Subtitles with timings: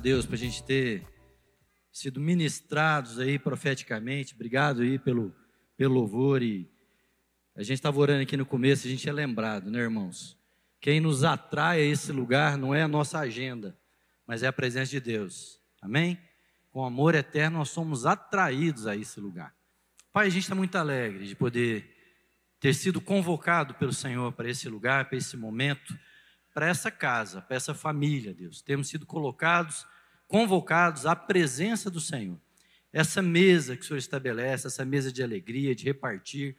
[0.00, 1.06] Deus para a gente ter
[1.92, 4.34] sido ministrados aí profeticamente.
[4.34, 5.34] Obrigado aí pelo,
[5.76, 6.66] pelo louvor e
[7.54, 10.38] a gente estava orando aqui no começo, a gente é lembrado, né, irmãos?
[10.80, 13.78] Quem nos atrai a esse lugar não é a nossa agenda,
[14.26, 15.60] mas é a presença de Deus.
[15.82, 16.18] Amém?
[16.70, 19.54] Com amor eterno nós somos atraídos a esse lugar.
[20.14, 21.94] Pai, a gente está muito alegre de poder
[22.58, 25.94] ter sido convocado pelo Senhor para esse lugar, para esse momento,
[26.52, 28.60] para essa casa, para essa família, Deus.
[28.62, 29.86] Temos sido colocados,
[30.26, 32.38] convocados à presença do Senhor.
[32.92, 36.56] Essa mesa que o Senhor estabelece, essa mesa de alegria, de repartir.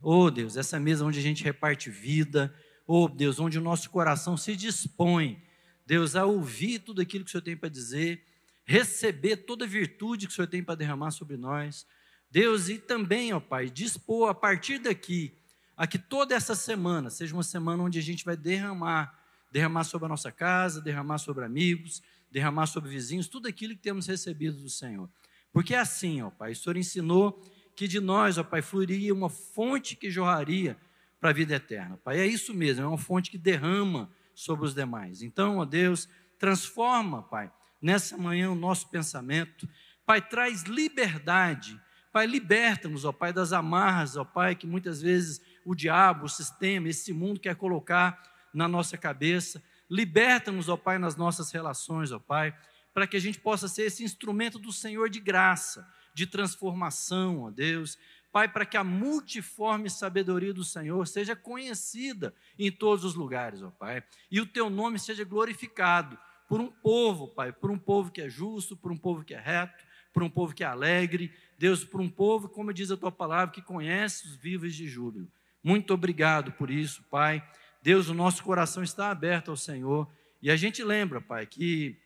[0.00, 2.54] Oh, Deus, essa mesa onde a gente reparte vida.
[2.86, 5.42] Oh, Deus, onde o nosso coração se dispõe,
[5.86, 8.24] Deus, a ouvir tudo aquilo que o Senhor tem para dizer,
[8.64, 11.86] receber toda a virtude que o Senhor tem para derramar sobre nós.
[12.30, 15.36] Deus, e também, ó Pai, dispor a partir daqui,
[15.76, 19.23] a que toda essa semana seja uma semana onde a gente vai derramar,
[19.54, 24.08] derramar sobre a nossa casa, derramar sobre amigos, derramar sobre vizinhos, tudo aquilo que temos
[24.08, 25.08] recebido do Senhor.
[25.52, 27.40] Porque é assim, ó Pai, o Senhor ensinou
[27.76, 30.76] que de nós, ó Pai, fluiria uma fonte que jorraria
[31.20, 31.96] para a vida eterna.
[32.02, 35.22] Pai, é isso mesmo, é uma fonte que derrama sobre os demais.
[35.22, 37.48] Então, ó Deus, transforma, Pai,
[37.80, 39.68] nessa manhã o nosso pensamento.
[40.04, 41.80] Pai, traz liberdade
[42.14, 46.88] Pai, liberta-nos, ó Pai, das amarras, ó Pai, que muitas vezes o diabo, o sistema,
[46.88, 48.22] esse mundo quer colocar
[48.54, 49.62] na nossa cabeça.
[49.90, 52.56] Liberta-nos, ó Pai, nas nossas relações, ó Pai,
[52.94, 57.50] para que a gente possa ser esse instrumento do Senhor de graça, de transformação, ó
[57.50, 57.98] Deus.
[58.32, 63.70] Pai, para que a multiforme sabedoria do Senhor seja conhecida em todos os lugares, ó
[63.70, 66.18] Pai, e o teu nome seja glorificado
[66.48, 69.40] por um povo, Pai, por um povo que é justo, por um povo que é
[69.40, 73.10] reto, por um povo que é alegre, Deus, por um povo, como diz a tua
[73.10, 75.28] palavra, que conhece os vivos de júbilo.
[75.62, 77.42] Muito obrigado por isso, Pai.
[77.84, 80.08] Deus, o nosso coração está aberto ao Senhor.
[80.40, 82.00] E a gente lembra, Pai, que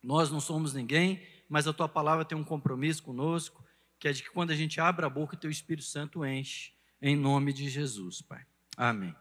[0.00, 3.60] nós não somos ninguém, mas a tua palavra tem um compromisso conosco,
[3.98, 6.70] que é de que quando a gente abre a boca, o teu Espírito Santo enche,
[7.02, 8.46] em nome de Jesus, Pai.
[8.76, 9.12] Amém.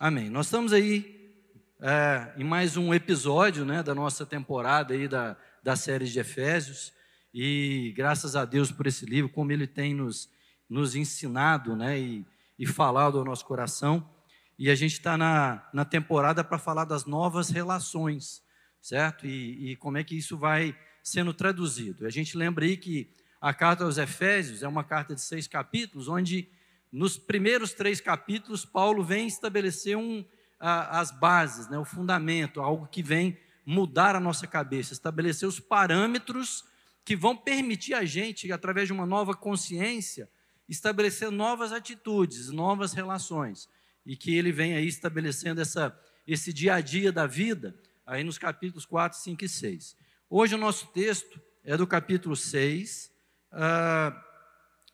[0.00, 0.28] Amém.
[0.28, 1.32] Nós estamos aí
[1.80, 6.92] é, em mais um episódio né, da nossa temporada aí da, da série de Efésios.
[7.32, 10.28] E graças a Deus por esse livro, como ele tem nos,
[10.68, 12.26] nos ensinado né, e,
[12.58, 14.12] e falado ao nosso coração.
[14.58, 18.42] E a gente está na, na temporada para falar das novas relações,
[18.80, 19.26] certo?
[19.26, 22.06] E, e como é que isso vai sendo traduzido.
[22.06, 23.10] A gente lembra aí que
[23.40, 26.48] a carta aos Efésios é uma carta de seis capítulos, onde
[26.90, 30.24] nos primeiros três capítulos Paulo vem estabelecer um,
[30.58, 35.60] a, as bases, né, o fundamento, algo que vem mudar a nossa cabeça, estabelecer os
[35.60, 36.64] parâmetros
[37.04, 40.26] que vão permitir a gente, através de uma nova consciência,
[40.66, 43.68] estabelecer novas atitudes, novas relações.
[44.04, 47.74] E que ele vem aí estabelecendo essa, esse dia a dia da vida,
[48.06, 49.96] aí nos capítulos 4, 5 e 6.
[50.28, 53.10] Hoje o nosso texto é do capítulo 6,
[53.52, 54.24] uh, ah,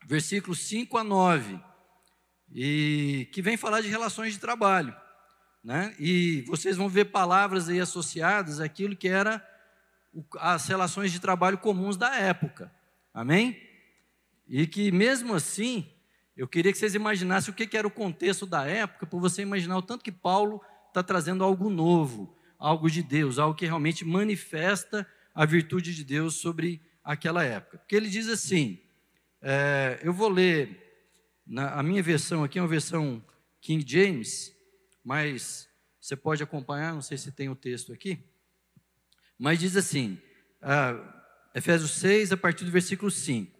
[0.05, 1.59] versículos 5 a 9,
[2.53, 4.95] e que vem falar de relações de trabalho.
[5.63, 5.95] Né?
[5.99, 9.45] E vocês vão ver palavras aí associadas àquilo que era
[10.39, 12.73] as relações de trabalho comuns da época.
[13.13, 13.61] Amém?
[14.47, 15.89] E que mesmo assim,
[16.41, 19.77] eu queria que vocês imaginassem o que era o contexto da época, para você imaginar
[19.77, 25.07] o tanto que Paulo está trazendo algo novo, algo de Deus, algo que realmente manifesta
[25.35, 27.77] a virtude de Deus sobre aquela época.
[27.77, 28.81] Porque ele diz assim,
[29.39, 31.13] é, eu vou ler,
[31.45, 33.23] na, a minha versão aqui é uma versão
[33.61, 34.51] King James,
[35.03, 35.69] mas
[35.99, 38.17] você pode acompanhar, não sei se tem o texto aqui.
[39.37, 40.19] Mas diz assim,
[41.53, 43.55] Efésios 6, a partir do versículo 5: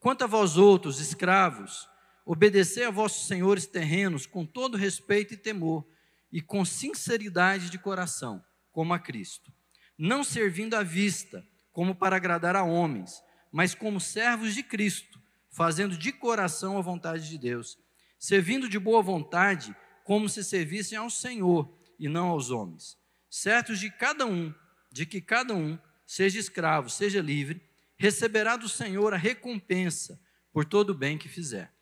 [0.00, 1.93] Quanto a vós outros, escravos,
[2.24, 5.86] obedecei a vossos senhores terrenos com todo respeito e temor,
[6.32, 9.52] e com sinceridade de coração, como a Cristo,
[9.96, 13.22] não servindo à vista, como para agradar a homens,
[13.52, 15.20] mas como servos de Cristo,
[15.50, 17.78] fazendo de coração a vontade de Deus,
[18.18, 22.98] servindo de boa vontade, como se servissem ao Senhor e não aos homens,
[23.30, 24.52] certos de cada um
[24.90, 25.76] de que cada um,
[26.06, 27.60] seja escravo, seja livre,
[27.96, 30.20] receberá do Senhor a recompensa
[30.52, 31.73] por todo o bem que fizer.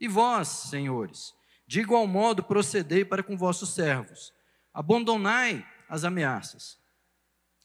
[0.00, 1.34] E vós, senhores,
[1.66, 4.32] de igual modo procedei para com vossos servos,
[4.72, 6.78] abandonai as ameaças,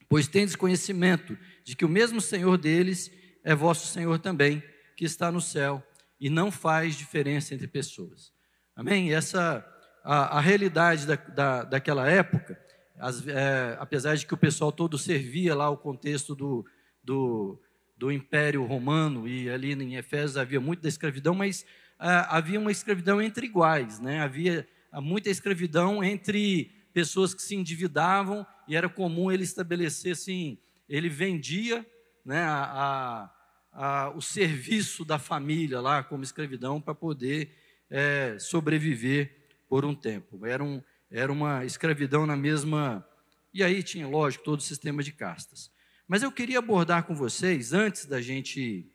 [0.10, 3.10] pois tendes conhecimento de que o mesmo Senhor deles
[3.44, 4.64] é vosso Senhor também,
[4.98, 5.84] que está no céu,
[6.20, 8.32] e não faz diferença entre pessoas.
[8.76, 9.14] Amém?
[9.14, 9.66] Essa,
[10.04, 12.60] a, a realidade da, da, daquela época,
[12.98, 16.66] as, é, apesar de que o pessoal todo servia lá o contexto do,
[17.04, 17.62] do,
[17.98, 21.66] do Império Romano, e ali em Efésios havia muito da escravidão, mas
[21.97, 24.21] ah, havia uma escravidão entre iguais, né?
[24.21, 24.68] havia
[25.01, 30.57] muita escravidão entre pessoas que se endividavam e era comum ele estabelecer assim,
[30.88, 31.86] ele vendia
[32.24, 33.30] né, a,
[33.74, 37.53] a, a, o serviço da família lá como escravidão para poder
[37.89, 40.45] é, sobreviver por um tempo.
[40.45, 40.81] Era, um,
[41.12, 43.07] era uma escravidão na mesma.
[43.53, 45.71] E aí tinha, lógico, todo o sistema de castas.
[46.07, 48.91] Mas eu queria abordar com vocês, antes da gente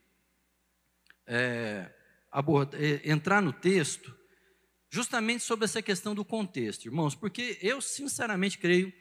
[1.26, 1.91] é,
[2.31, 4.15] abordar, é, entrar no texto,
[4.91, 8.93] justamente sobre essa questão do contexto, irmãos, porque eu sinceramente creio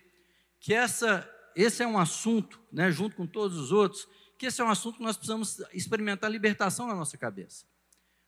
[0.59, 4.63] que essa, esse é um assunto, né, junto com todos os outros, que esse é
[4.63, 7.65] um assunto que nós precisamos experimentar libertação na nossa cabeça.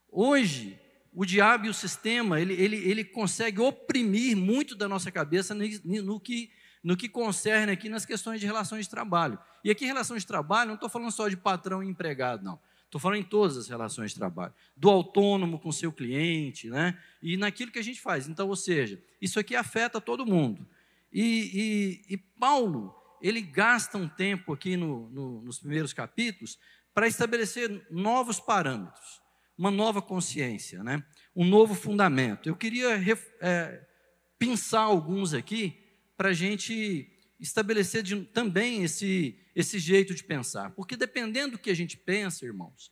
[0.09, 0.79] Hoje,
[1.13, 6.19] o diabo e o sistema, ele, ele, ele consegue oprimir muito da nossa cabeça no,
[6.19, 6.51] que,
[6.83, 9.37] no que concerne aqui nas questões de relações de trabalho.
[9.63, 12.59] E aqui, relações de trabalho, não estou falando só de patrão e empregado, não.
[12.91, 14.53] Estou falando em todas as relações de trabalho.
[14.75, 16.99] Do autônomo com seu cliente, né?
[17.23, 18.27] E naquilo que a gente faz.
[18.27, 20.67] Então, ou seja, isso aqui afeta todo mundo.
[21.09, 26.59] E, e, e Paulo, ele gasta um tempo aqui no, no, nos primeiros capítulos
[26.93, 29.21] para estabelecer novos parâmetros
[29.57, 31.01] uma nova consciência, né?
[31.33, 32.49] um novo fundamento.
[32.49, 32.99] Eu queria
[33.39, 33.87] é,
[34.37, 35.81] pensar alguns aqui
[36.17, 37.09] para a gente
[37.41, 40.71] estabelecer de, também esse, esse jeito de pensar.
[40.71, 42.91] Porque dependendo do que a gente pensa, irmãos,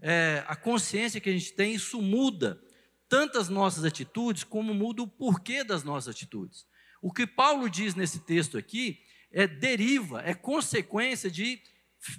[0.00, 2.60] é, a consciência que a gente tem, isso muda
[3.08, 6.66] tanto as nossas atitudes, como muda o porquê das nossas atitudes.
[7.00, 9.00] O que Paulo diz nesse texto aqui
[9.32, 11.60] é deriva, é consequência de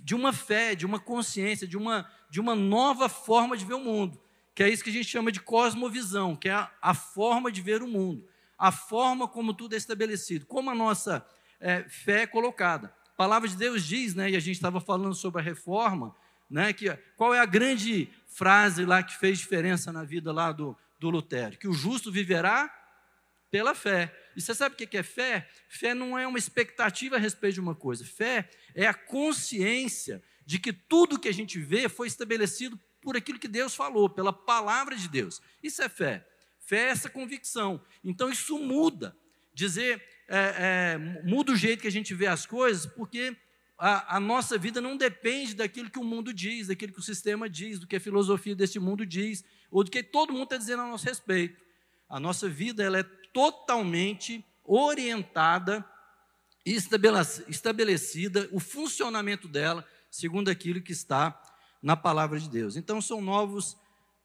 [0.01, 3.79] de uma fé, de uma consciência, de uma, de uma nova forma de ver o
[3.79, 4.21] mundo,
[4.53, 7.61] que é isso que a gente chama de cosmovisão, que é a, a forma de
[7.61, 8.27] ver o mundo,
[8.57, 11.25] a forma como tudo é estabelecido, como a nossa
[11.59, 12.93] é, fé colocada.
[13.13, 16.15] A palavra de Deus diz, né, e a gente estava falando sobre a reforma,
[16.49, 20.77] né, que, qual é a grande frase lá que fez diferença na vida lá do,
[20.99, 21.57] do Lutero?
[21.57, 22.73] Que o justo viverá
[23.49, 24.13] pela fé.
[24.35, 25.49] E você sabe o que é fé?
[25.67, 28.05] Fé não é uma expectativa a respeito de uma coisa.
[28.05, 33.39] Fé é a consciência de que tudo que a gente vê foi estabelecido por aquilo
[33.39, 35.41] que Deus falou, pela palavra de Deus.
[35.63, 36.27] Isso é fé.
[36.59, 37.81] Fé é essa convicção.
[38.03, 39.15] Então isso muda.
[39.53, 43.35] Dizer, é, é, muda o jeito que a gente vê as coisas, porque
[43.77, 47.49] a, a, nossa vida não depende daquilo que o mundo diz, daquilo que o sistema
[47.49, 50.81] diz, do que a filosofia deste mundo diz, ou do que todo mundo está dizendo
[50.81, 51.61] a nosso respeito.
[52.09, 53.03] A nossa vida ela é
[53.33, 55.85] totalmente orientada
[56.65, 61.41] estabelecida, o funcionamento dela, segundo aquilo que está
[61.81, 62.75] na palavra de Deus.
[62.75, 63.77] Então, são novos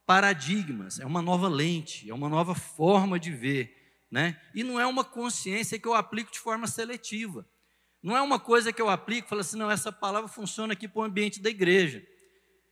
[0.05, 3.82] paradigmas, é uma nova lente, é uma nova forma de ver.
[4.13, 4.39] Né?
[4.53, 7.43] E não é uma consciência que eu aplico de forma seletiva.
[7.99, 10.87] Não é uma coisa que eu aplico e falo assim, não, essa palavra funciona aqui
[10.87, 12.05] para o ambiente da igreja.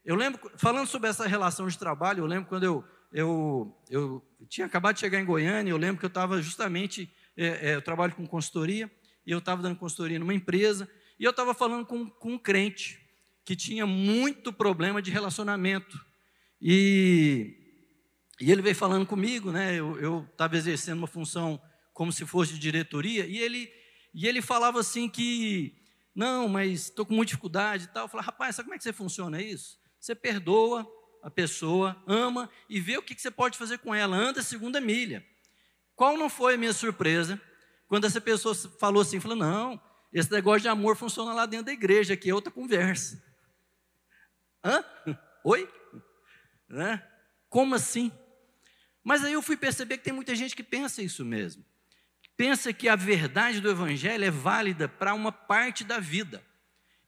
[0.04, 4.66] Eu lembro, falando sobre essa relação de trabalho, eu lembro quando eu eu, eu tinha
[4.66, 8.14] acabado de chegar em Goiânia, eu lembro que eu estava justamente, é, é, eu trabalho
[8.14, 8.90] com consultoria,
[9.26, 12.98] e eu estava dando consultoria numa empresa, e eu estava falando com, com um crente
[13.44, 16.00] que tinha muito problema de relacionamento.
[16.60, 17.61] E,
[18.42, 19.76] e ele veio falando comigo, né?
[19.76, 21.62] Eu estava exercendo uma função
[21.92, 23.72] como se fosse de diretoria, e ele,
[24.12, 25.76] e ele falava assim que,
[26.14, 28.04] não, mas estou com muita dificuldade e tal.
[28.04, 29.78] Eu falei, rapaz, sabe como é que você funciona isso?
[30.00, 30.86] Você perdoa,
[31.22, 34.16] a pessoa, ama e vê o que você pode fazer com ela.
[34.16, 35.24] Anda segunda milha.
[35.94, 37.40] Qual não foi a minha surpresa
[37.86, 39.80] quando essa pessoa falou assim: falou, não,
[40.12, 43.22] esse negócio de amor funciona lá dentro da igreja, aqui é outra conversa.
[44.64, 44.84] Hã?
[45.44, 45.68] Oi?
[46.68, 47.06] Né?
[47.48, 48.10] Como assim?
[49.02, 51.64] Mas aí eu fui perceber que tem muita gente que pensa isso mesmo.
[52.36, 56.44] Pensa que a verdade do Evangelho é válida para uma parte da vida.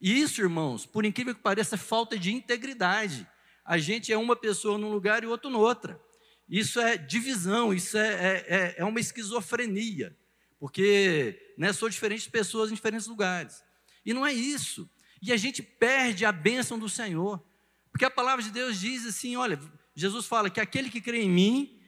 [0.00, 3.26] E isso, irmãos, por incrível que pareça, é falta de integridade
[3.64, 5.98] a gente é uma pessoa num lugar e outro noutra.
[6.46, 10.14] Isso é divisão, isso é, é, é, é uma esquizofrenia,
[10.60, 13.64] porque né, sou diferentes pessoas em diferentes lugares.
[14.04, 14.90] E não é isso.
[15.22, 17.42] E a gente perde a bênção do Senhor,
[17.90, 19.58] porque a palavra de Deus diz assim: olha,
[19.94, 21.80] Jesus fala que aquele que crê em mim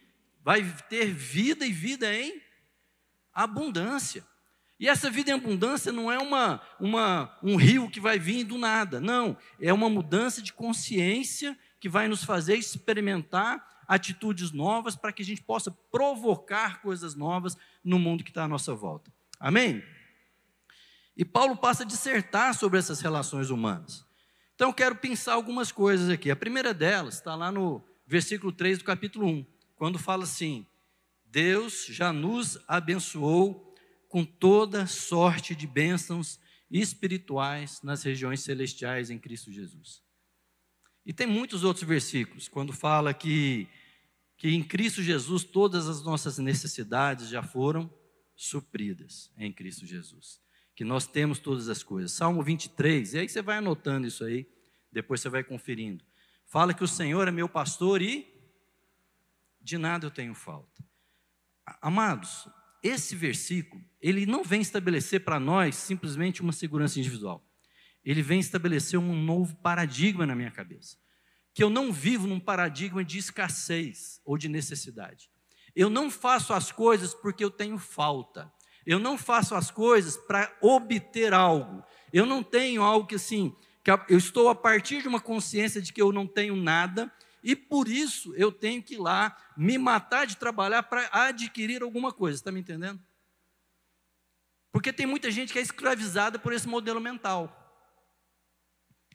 [0.47, 2.41] vai ter vida e vida em
[3.35, 4.25] abundância.
[4.79, 8.57] E essa vida em abundância não é uma, uma, um rio que vai vir do
[8.57, 9.37] nada, não.
[9.61, 15.25] É uma mudança de consciência que vai nos fazer experimentar atitudes novas para que a
[15.25, 19.13] gente possa provocar coisas novas no mundo que está à nossa volta.
[19.41, 19.83] Amém?
[21.17, 24.07] E Paulo passa a dissertar sobre essas relações humanas.
[24.55, 26.31] Então, eu quero pensar algumas coisas aqui.
[26.31, 30.67] A primeira delas está lá no versículo 3 do capítulo 1, quando fala assim:
[31.25, 33.75] Deus já nos abençoou
[34.09, 36.41] com toda sorte de bênçãos
[36.71, 40.03] espirituais nas regiões celestiais em Cristo Jesus.
[41.05, 43.69] E tem muitos outros versículos, quando fala que,
[44.37, 47.93] que em Cristo Jesus todas as nossas necessidades já foram
[48.35, 50.41] supridas em Cristo Jesus.
[50.75, 52.13] que nós temos todas as coisas.
[52.13, 54.47] Salmo 23, e aí você vai anotando isso aí,
[54.93, 56.05] depois você vai conferindo.
[56.45, 58.36] Fala que o Senhor é meu pastor e
[59.67, 60.87] de nada eu tenho falta.
[61.83, 62.49] Amados,
[62.81, 67.45] esse versículo, ele não vem estabelecer para nós simplesmente uma segurança individual.
[68.05, 70.97] Ele vem estabelecer um novo paradigma na minha cabeça.
[71.53, 75.29] Que eu não vivo num paradigma de escassez ou de necessidade.
[75.75, 78.49] Eu não faço as coisas porque eu tenho falta.
[78.87, 81.83] Eu não faço as coisas para obter algo.
[82.13, 85.93] Eu não tenho algo que assim, que eu estou a partir de uma consciência de
[85.93, 87.13] que eu não tenho nada
[87.47, 92.13] e por isso eu tenho que ir lá me matar de trabalhar para adquirir alguma
[92.13, 92.37] coisa.
[92.37, 93.01] Está me entendendo?
[94.73, 97.57] Porque tem muita gente que é escravizada por esse modelo mental.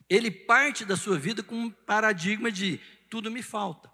[0.10, 3.92] Ele parte da sua vida com um paradigma de tudo me falta.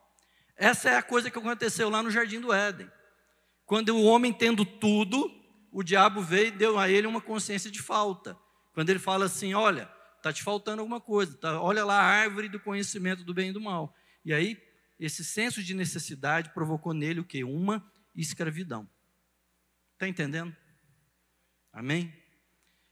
[0.55, 2.91] Essa é a coisa que aconteceu lá no jardim do Éden.
[3.65, 5.31] Quando o homem tendo tudo,
[5.71, 8.37] o diabo veio e deu a ele uma consciência de falta.
[8.71, 12.47] Quando ele fala assim: Olha, está te faltando alguma coisa, tá, olha lá a árvore
[12.47, 13.96] do conhecimento do bem e do mal.
[14.27, 14.61] E aí,
[14.99, 17.45] esse senso de necessidade provocou nele o que?
[17.45, 18.85] Uma escravidão.
[19.93, 20.53] Está entendendo?
[21.71, 22.13] Amém?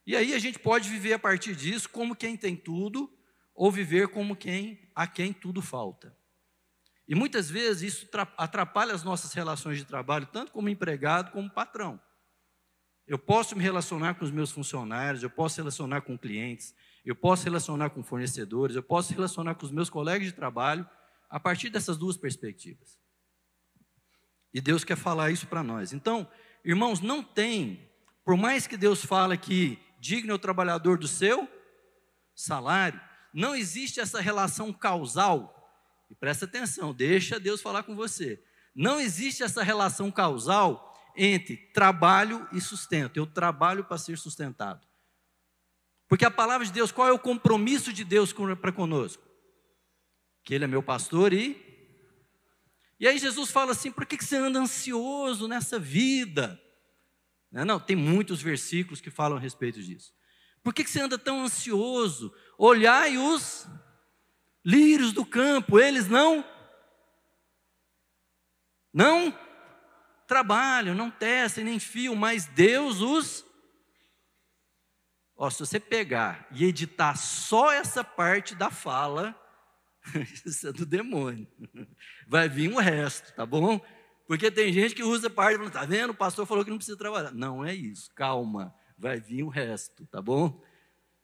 [0.07, 3.13] E aí a gente pode viver a partir disso como quem tem tudo,
[3.53, 6.17] ou viver como quem a quem tudo falta.
[7.05, 11.99] E muitas vezes isso atrapalha as nossas relações de trabalho, tanto como empregado como patrão.
[13.05, 16.73] Eu posso me relacionar com os meus funcionários, eu posso relacionar com clientes,
[17.03, 20.89] eu posso relacionar com fornecedores, eu posso relacionar com os meus colegas de trabalho
[21.35, 22.97] a partir dessas duas perspectivas.
[24.53, 25.91] E Deus quer falar isso para nós.
[25.91, 26.25] Então,
[26.63, 27.91] irmãos, não tem,
[28.23, 31.45] por mais que Deus fale que digno é o trabalhador do seu
[32.33, 33.01] salário,
[33.33, 35.69] não existe essa relação causal.
[36.09, 38.41] E presta atenção, deixa Deus falar com você.
[38.73, 43.17] Não existe essa relação causal entre trabalho e sustento.
[43.17, 44.87] Eu trabalho para ser sustentado.
[46.07, 49.34] Porque a palavra de Deus, qual é o compromisso de Deus para conosco?
[50.45, 51.61] Que Ele é meu pastor e.
[52.97, 56.61] E aí Jesus fala assim: por que você anda ansioso nessa vida?
[57.51, 60.13] Não, não, tem muitos versículos que falam a respeito disso.
[60.63, 62.33] Por que você anda tão ansioso?
[62.57, 63.67] Olhai os
[64.63, 66.45] lírios do campo, eles não.
[68.93, 69.37] Não
[70.27, 73.45] trabalham, não tecem, nem fiam, mas Deus os.
[75.35, 79.39] Ó, se você pegar e editar só essa parte da fala,
[80.45, 81.47] isso é do demônio.
[82.27, 83.79] Vai vir o resto, tá bom?
[84.27, 86.11] Porque tem gente que usa parte tá vendo?
[86.11, 87.31] O pastor falou que não precisa trabalhar.
[87.31, 90.61] Não é isso, calma, vai vir o resto, tá bom?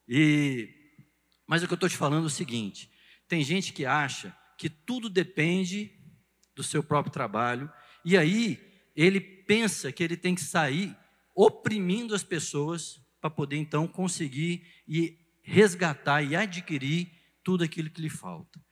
[0.08, 0.78] E
[1.48, 2.90] mas o que eu estou te falando é o seguinte:
[3.28, 5.92] tem gente que acha que tudo depende
[6.56, 7.70] do seu próprio trabalho,
[8.06, 8.60] e aí
[8.96, 10.96] ele pensa que ele tem que sair
[11.36, 17.12] oprimindo as pessoas para poder então conseguir e resgatar e adquirir
[17.44, 18.64] tudo aquilo que lhe falta.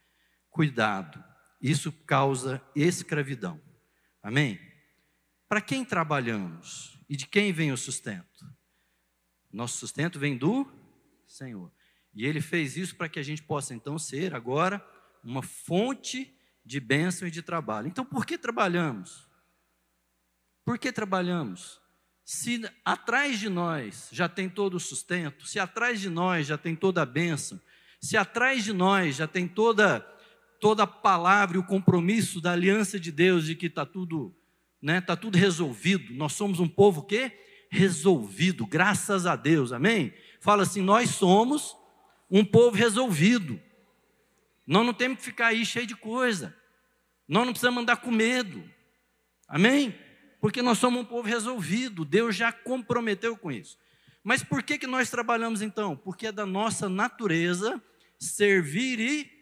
[0.50, 1.24] Cuidado,
[1.62, 3.62] isso causa escravidão.
[4.22, 4.60] Amém?
[5.48, 8.46] Para quem trabalhamos e de quem vem o sustento?
[9.52, 10.70] Nosso sustento vem do
[11.26, 11.72] Senhor.
[12.14, 14.86] E ele fez isso para que a gente possa então ser agora
[15.24, 17.88] uma fonte de bênção e de trabalho.
[17.88, 19.28] Então, por que trabalhamos?
[20.64, 21.82] Por que trabalhamos?
[22.24, 26.76] Se atrás de nós já tem todo o sustento, se atrás de nós já tem
[26.76, 27.60] toda a bênção,
[28.00, 30.06] se atrás de nós já tem toda
[30.60, 34.36] toda a palavra e o compromisso da aliança de Deus de que está tudo,
[34.82, 36.14] né, tá tudo resolvido.
[36.14, 37.32] Nós somos um povo que
[37.70, 39.72] resolvido, graças a Deus.
[39.72, 40.14] Amém?
[40.42, 41.76] Fala assim, nós somos
[42.30, 43.60] um povo resolvido.
[44.66, 46.56] Nós não temos que ficar aí cheio de coisa.
[47.28, 48.64] Nós não precisamos andar com medo.
[49.48, 49.96] Amém?
[50.40, 53.78] Porque nós somos um povo resolvido, Deus já comprometeu com isso.
[54.24, 55.96] Mas por que, que nós trabalhamos então?
[55.96, 57.82] Porque é da nossa natureza
[58.18, 59.39] servir e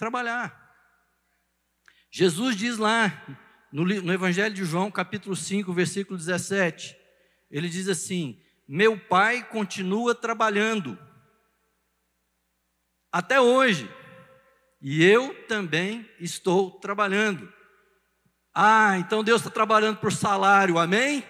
[0.00, 0.74] trabalhar.
[2.10, 3.22] Jesus diz lá,
[3.70, 6.96] no, no Evangelho de João, capítulo 5, versículo 17,
[7.50, 10.98] ele diz assim: Meu pai continua trabalhando,
[13.12, 13.88] até hoje,
[14.80, 17.52] e eu também estou trabalhando.
[18.54, 21.22] Ah, então Deus está trabalhando por salário, amém?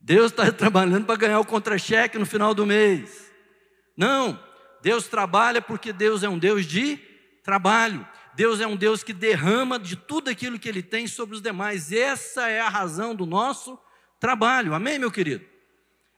[0.00, 3.30] Deus está trabalhando para ganhar o contra-cheque no final do mês.
[3.94, 4.45] Não,
[4.86, 6.96] Deus trabalha porque Deus é um Deus de
[7.42, 8.06] trabalho.
[8.36, 11.90] Deus é um Deus que derrama de tudo aquilo que Ele tem sobre os demais.
[11.90, 13.76] Essa é a razão do nosso
[14.20, 15.44] trabalho, amém, meu querido?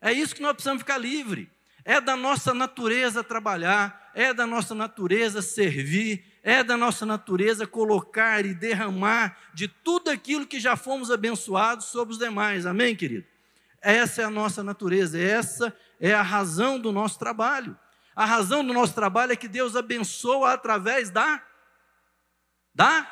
[0.03, 1.51] É isso que nós precisamos ficar livre.
[1.83, 8.45] É da nossa natureza trabalhar, é da nossa natureza servir, é da nossa natureza colocar
[8.45, 12.67] e derramar de tudo aquilo que já fomos abençoados sobre os demais.
[12.67, 13.25] Amém, querido?
[13.81, 17.75] Essa é a nossa natureza, essa é a razão do nosso trabalho.
[18.19, 21.41] A razão do nosso trabalho é que Deus abençoa através da
[22.75, 23.07] da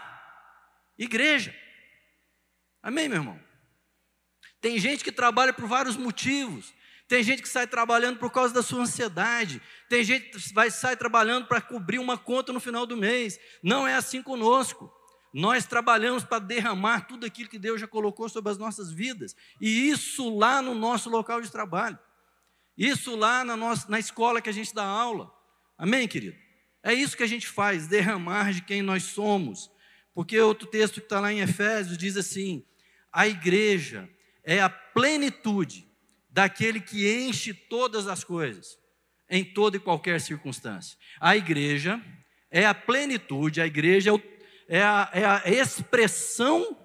[0.99, 1.55] igreja.
[2.83, 3.41] Amém, meu irmão?
[4.61, 6.75] Tem gente que trabalha por vários motivos.
[7.07, 9.63] Tem gente que sai trabalhando por causa da sua ansiedade.
[9.89, 13.39] Tem gente que vai sai trabalhando para cobrir uma conta no final do mês.
[13.63, 14.93] Não é assim conosco.
[15.33, 19.37] Nós trabalhamos para derramar tudo aquilo que Deus já colocou sobre as nossas vidas.
[19.61, 21.97] E isso lá no nosso local de trabalho.
[22.77, 25.33] Isso lá na, nossa, na escola que a gente dá aula.
[25.79, 26.37] Amém, querido?
[26.83, 29.71] É isso que a gente faz, derramar de quem nós somos.
[30.15, 32.65] Porque outro texto que está lá em Efésios diz assim:
[33.13, 34.09] a igreja
[34.45, 35.87] é a plenitude
[36.31, 38.79] daquele que enche todas as coisas,
[39.29, 40.99] em toda e qualquer circunstância.
[41.21, 42.01] A igreja
[42.51, 44.23] é a plenitude, a igreja é, o,
[44.69, 46.77] é, a, é a expressão,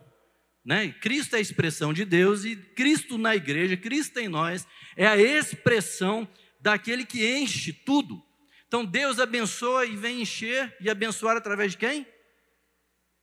[0.64, 0.92] né?
[1.02, 5.18] Cristo é a expressão de Deus e Cristo na igreja, Cristo em nós, é a
[5.18, 6.28] expressão
[6.60, 8.24] daquele que enche tudo.
[8.68, 12.08] Então Deus abençoa e vem encher e abençoar através de quem?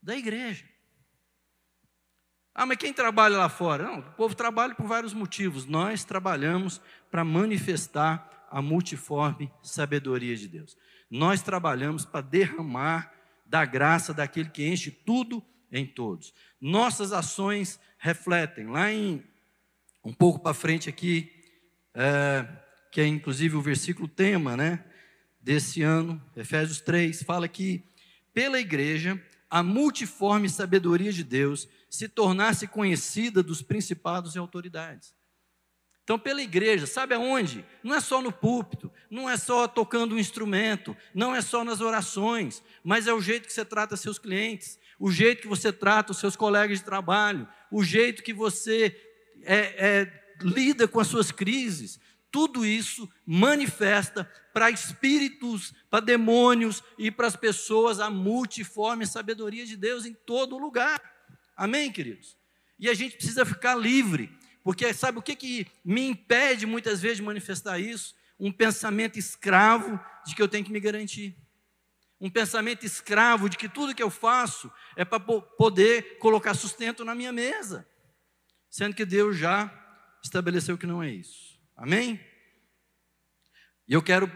[0.02, 0.68] Da igreja.
[2.54, 3.84] Ah, mas quem trabalha lá fora?
[3.84, 5.64] Não, o povo trabalha por vários motivos.
[5.64, 10.76] Nós trabalhamos para manifestar a multiforme sabedoria de Deus.
[11.08, 13.12] Nós trabalhamos para derramar
[13.46, 16.32] da graça daquele que enche tudo em todos.
[16.60, 18.66] Nossas ações refletem.
[18.66, 19.22] Lá em
[20.04, 21.30] um pouco para frente aqui,
[21.94, 22.46] é,
[22.90, 24.84] que é inclusive o versículo tema, né,
[25.40, 27.84] desse ano, Efésios 3, fala que
[28.32, 29.20] pela igreja
[29.50, 35.16] a multiforme sabedoria de Deus se tornasse conhecida dos principados e autoridades.
[36.04, 37.62] Então, pela igreja, sabe aonde?
[37.82, 41.82] Não é só no púlpito, não é só tocando um instrumento, não é só nas
[41.82, 46.12] orações, mas é o jeito que você trata seus clientes, o jeito que você trata
[46.12, 48.96] os seus colegas de trabalho, o jeito que você
[49.42, 52.00] é, é, lida com as suas crises.
[52.30, 59.76] Tudo isso manifesta para espíritos, para demônios e para as pessoas a multiforme sabedoria de
[59.76, 61.00] Deus em todo lugar.
[61.56, 62.36] Amém, queridos?
[62.78, 64.30] E a gente precisa ficar livre,
[64.62, 68.14] porque sabe o que, que me impede muitas vezes de manifestar isso?
[68.38, 71.36] Um pensamento escravo de que eu tenho que me garantir.
[72.20, 77.14] Um pensamento escravo de que tudo que eu faço é para poder colocar sustento na
[77.14, 77.88] minha mesa,
[78.68, 79.72] sendo que Deus já
[80.22, 81.60] estabeleceu que não é isso.
[81.76, 82.20] Amém?
[83.86, 84.30] E eu quero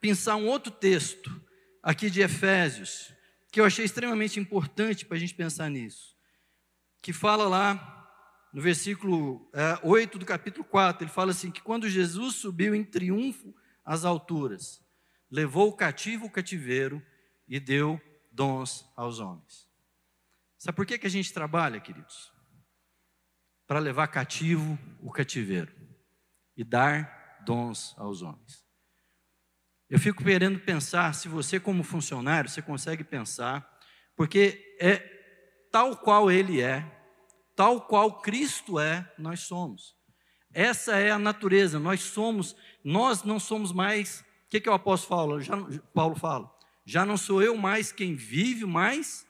[0.00, 1.30] pensar um outro texto
[1.82, 3.12] aqui de Efésios,
[3.52, 6.10] que eu achei extremamente importante para a gente pensar nisso
[7.02, 7.96] que fala lá
[8.52, 12.84] no versículo é, 8 do capítulo 4, ele fala assim: que quando Jesus subiu em
[12.84, 13.54] triunfo
[13.84, 14.82] às alturas,
[15.30, 17.02] levou o cativo o cativeiro
[17.50, 19.68] e deu dons aos homens.
[20.56, 22.32] Sabe por que, que a gente trabalha, queridos?
[23.66, 25.74] Para levar cativo o cativeiro
[26.56, 28.64] e dar dons aos homens.
[29.88, 33.68] Eu fico querendo pensar se você, como funcionário, você consegue pensar,
[34.14, 34.98] porque é
[35.72, 36.84] tal qual ele é,
[37.56, 39.96] tal qual Cristo é, nós somos.
[40.52, 45.20] Essa é a natureza, nós somos, nós não somos mais, o que, que o apóstolo
[45.20, 45.40] fala?
[45.40, 45.56] Já,
[45.92, 46.59] Paulo fala,
[46.90, 49.24] já não sou eu mais quem vive, mas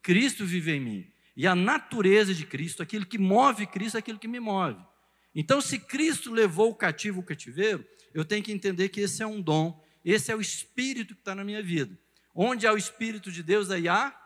[0.00, 1.12] Cristo vive em mim.
[1.36, 4.80] E a natureza de Cristo, aquilo que move Cristo, é aquilo que me move.
[5.34, 9.26] Então, se Cristo levou o cativo o cativeiro, eu tenho que entender que esse é
[9.26, 11.98] um dom, esse é o Espírito que está na minha vida.
[12.32, 14.16] Onde há o Espírito de Deus, aí há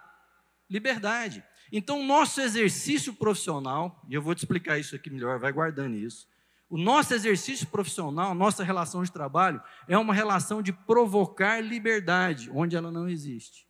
[0.68, 1.42] liberdade.
[1.72, 6.28] Então, nosso exercício profissional, e eu vou te explicar isso aqui melhor, vai guardando isso.
[6.70, 12.76] O nosso exercício profissional, nossa relação de trabalho, é uma relação de provocar liberdade, onde
[12.76, 13.66] ela não existe.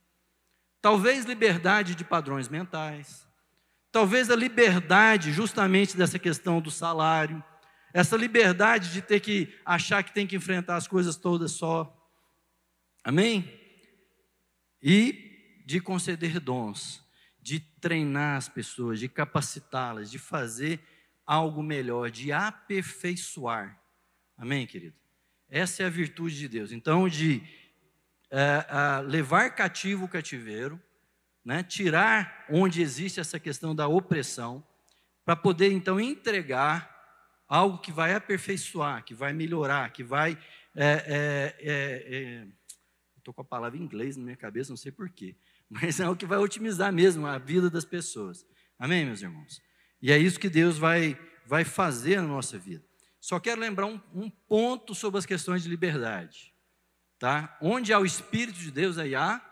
[0.83, 3.27] Talvez liberdade de padrões mentais,
[3.91, 7.43] talvez a liberdade justamente dessa questão do salário,
[7.95, 11.91] essa liberdade de ter que achar que tem que enfrentar as coisas todas só.
[13.03, 13.51] Amém?
[14.83, 17.03] E de conceder dons,
[17.41, 20.81] de treinar as pessoas, de capacitá-las, de fazer
[21.31, 23.81] algo melhor, de aperfeiçoar.
[24.37, 24.97] Amém, querido?
[25.49, 26.73] Essa é a virtude de Deus.
[26.73, 27.41] Então, de
[28.33, 28.67] é,
[29.07, 30.83] levar cativo o cativeiro,
[31.45, 34.67] né, tirar onde existe essa questão da opressão,
[35.25, 36.91] para poder então entregar
[37.47, 40.37] algo que vai aperfeiçoar, que vai melhorar, que vai.
[40.75, 42.47] É, é,
[43.19, 45.37] Estou com a palavra em inglês na minha cabeça, não sei porquê
[45.71, 48.45] mas é o que vai otimizar mesmo a vida das pessoas.
[48.77, 49.70] Amém, meus irmãos?
[50.03, 52.85] E é isso que Deus vai, vai fazer na nossa vida.
[53.21, 56.55] Só quero lembrar um, um ponto sobre as questões de liberdade.
[57.19, 57.57] Tá?
[57.61, 59.45] Onde há o Espírito de Deus, aí há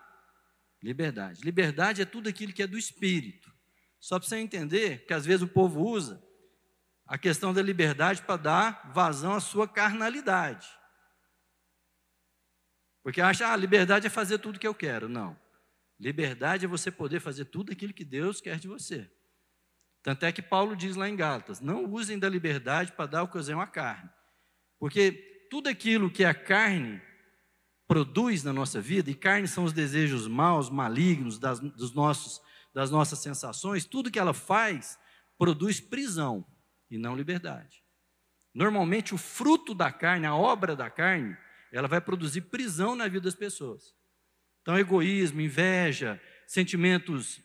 [0.81, 1.41] liberdade.
[1.43, 3.53] Liberdade é tudo aquilo que é do Espírito.
[3.99, 6.23] Só para você entender, que às vezes o povo usa
[7.05, 10.67] a questão da liberdade para dar vazão à sua carnalidade.
[13.03, 15.09] Porque acha, ah, liberdade é fazer tudo que eu quero.
[15.09, 15.39] Não.
[15.99, 19.11] Liberdade é você poder fazer tudo aquilo que Deus quer de você.
[20.09, 23.61] Tanto é que Paulo diz lá em Gálatas: não usem da liberdade para dar ocasião
[23.61, 24.09] à carne.
[24.79, 25.11] Porque
[25.51, 26.99] tudo aquilo que a carne
[27.87, 32.41] produz na nossa vida, e carne são os desejos maus, malignos das, dos nossos,
[32.73, 34.97] das nossas sensações, tudo que ela faz
[35.37, 36.43] produz prisão
[36.89, 37.83] e não liberdade.
[38.51, 41.37] Normalmente, o fruto da carne, a obra da carne,
[41.71, 43.93] ela vai produzir prisão na vida das pessoas.
[44.63, 47.39] Então, egoísmo, inveja, sentimentos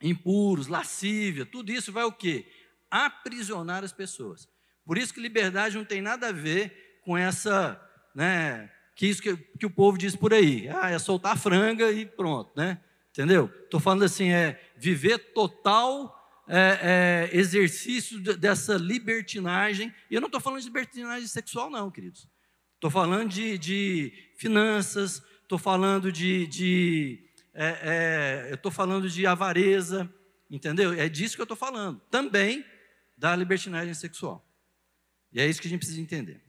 [0.00, 2.46] impuros, lascívia, tudo isso vai o quê?
[2.90, 4.48] Aprisionar as pessoas.
[4.84, 7.80] Por isso que liberdade não tem nada a ver com essa,
[8.14, 10.68] né, que isso que, que o povo diz por aí.
[10.68, 12.80] Ah, é soltar franga e pronto, né?
[13.10, 13.52] Entendeu?
[13.64, 16.14] Estou falando assim, é viver total
[16.48, 19.94] é, é, exercício dessa libertinagem.
[20.10, 22.28] E eu não estou falando de libertinagem sexual, não, queridos.
[22.74, 26.46] Estou falando de, de finanças, estou falando de.
[26.46, 27.27] de
[27.58, 30.12] é, é eu estou falando de avareza,
[30.50, 30.92] entendeu?
[30.92, 32.00] É disso que eu estou falando.
[32.10, 32.64] Também
[33.16, 34.46] da libertinagem sexual.
[35.32, 36.40] E é isso que a gente precisa entender.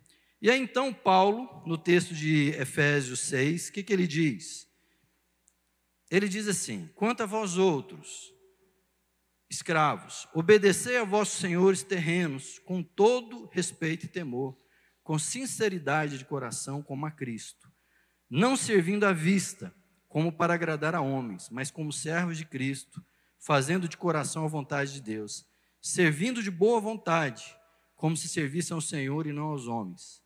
[0.41, 4.69] E aí então, Paulo, no texto de Efésios 6, o que, que ele diz?
[6.09, 8.33] Ele diz assim: Quanto a vós outros,
[9.49, 14.55] escravos, obedecei a vossos senhores terrenos com todo respeito e temor,
[15.03, 17.67] com sinceridade de coração, como a Cristo,
[18.29, 19.73] não servindo à vista,
[20.09, 23.01] como para agradar a homens, mas como servos de Cristo,
[23.37, 25.45] fazendo de coração a vontade de Deus,
[25.79, 27.55] servindo de boa vontade,
[27.95, 30.21] como se servissem ao Senhor e não aos homens.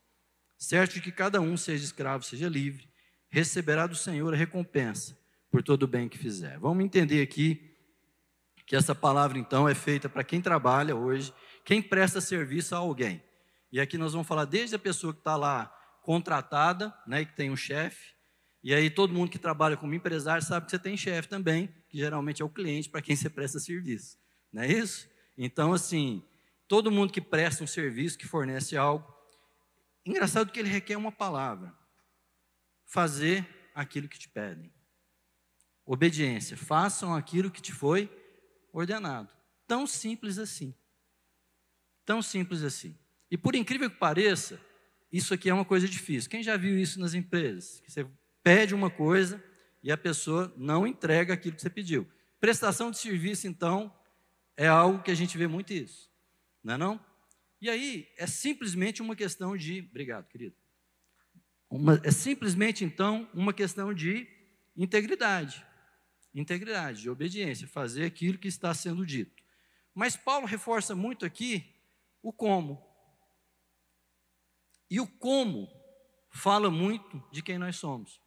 [0.57, 2.89] Certo de que cada um seja escravo, seja livre,
[3.29, 5.17] receberá do Senhor a recompensa
[5.51, 6.57] por todo o bem que fizer.
[6.57, 7.75] Vamos entender aqui
[8.65, 11.33] que essa palavra, então, é feita para quem trabalha hoje,
[11.65, 13.21] quem presta serviço a alguém.
[13.71, 15.65] E aqui nós vamos falar desde a pessoa que está lá
[16.01, 18.12] contratada, né, que tem um chefe,
[18.63, 21.97] e aí todo mundo que trabalha como empresário sabe que você tem chefe também, que
[21.97, 24.17] geralmente é o cliente para quem você presta serviço.
[24.51, 25.09] Não é isso?
[25.37, 26.23] Então, assim,
[26.65, 29.05] todo mundo que presta um serviço, que fornece algo,
[30.05, 31.75] engraçado que ele requer uma palavra:
[32.85, 33.45] fazer
[33.75, 34.71] aquilo que te pedem.
[35.85, 38.09] Obediência, façam aquilo que te foi
[38.71, 39.29] ordenado.
[39.67, 40.73] Tão simples assim.
[42.05, 42.97] Tão simples assim.
[43.29, 44.61] E por incrível que pareça,
[45.11, 46.29] isso aqui é uma coisa difícil.
[46.29, 47.81] Quem já viu isso nas empresas?
[47.85, 48.07] Você
[48.43, 49.43] pede uma coisa
[49.81, 52.07] e a pessoa não entrega aquilo que você pediu.
[52.39, 53.93] Prestação de serviço, então,
[54.55, 56.11] é algo que a gente vê muito isso.
[56.63, 57.05] Não é não?
[57.61, 59.87] E aí, é simplesmente uma questão de...
[59.89, 60.55] Obrigado, querido.
[61.69, 64.27] Uma, é simplesmente, então, uma questão de
[64.75, 65.65] integridade
[66.33, 69.43] integridade, de obediência, fazer aquilo que está sendo dito.
[69.93, 71.75] Mas Paulo reforça muito aqui
[72.21, 72.83] o como.
[74.89, 75.69] E o como
[76.31, 78.19] fala muito de quem nós somos.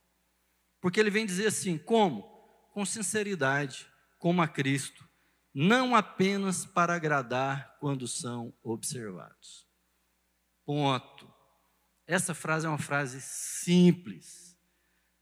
[0.87, 2.23] Porque ele vem dizer assim: como?
[2.73, 5.05] Com sinceridade, como a Cristo,
[5.53, 9.67] não apenas para agradar quando são observados.
[10.65, 11.35] Ponto.
[12.07, 14.57] Essa frase é uma frase simples,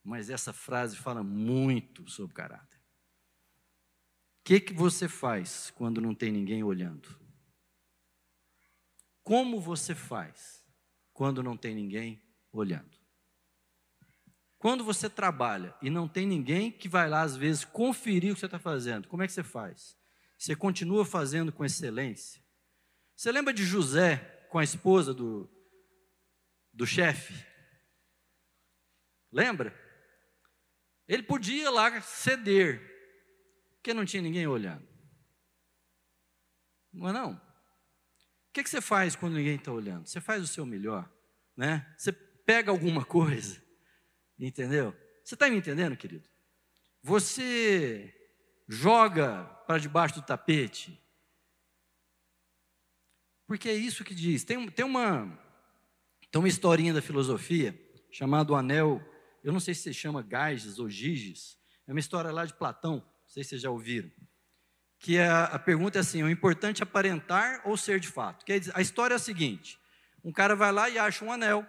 [0.03, 2.75] mas essa frase fala muito sobre caráter
[4.45, 7.09] que, que você faz quando não tem ninguém olhando?
[9.23, 10.63] Como você faz
[11.15, 12.23] quando não tem ninguém
[12.53, 13.04] olhando?
[14.65, 18.41] Quando você trabalha e não tem ninguém que vai lá, às vezes, conferir o que
[18.41, 19.95] você está fazendo, como é que você faz?
[20.39, 22.43] Você continua fazendo com excelência?
[23.15, 24.17] Você lembra de José
[24.49, 25.47] com a esposa do,
[26.73, 27.35] do chefe?
[29.31, 29.79] Lembra?
[31.07, 32.81] Ele podia lá ceder,
[33.75, 34.89] porque não tinha ninguém olhando.
[36.91, 37.35] Não é não?
[37.35, 40.07] O que, que você faz quando ninguém está olhando?
[40.07, 41.07] Você faz o seu melhor,
[41.55, 41.87] né?
[41.99, 43.63] Você pega alguma coisa,
[44.39, 44.95] entendeu?
[45.25, 46.29] Você está me entendendo, querido?
[47.03, 48.15] Você
[48.69, 51.01] joga para debaixo do tapete,
[53.47, 54.45] porque é isso que diz.
[54.45, 55.39] Tem, tem, uma,
[56.31, 57.79] tem uma historinha da filosofia
[58.11, 59.03] chamada o Anel,
[59.43, 63.43] eu não sei se chama Gages ou Giges, é uma história lá de Platão sei
[63.43, 64.11] se vocês já ouviram.
[65.01, 68.45] Que é, a pergunta é assim: o importante é aparentar ou ser de fato?
[68.45, 69.79] Quer dizer, a história é a seguinte:
[70.23, 71.67] um cara vai lá e acha um anel,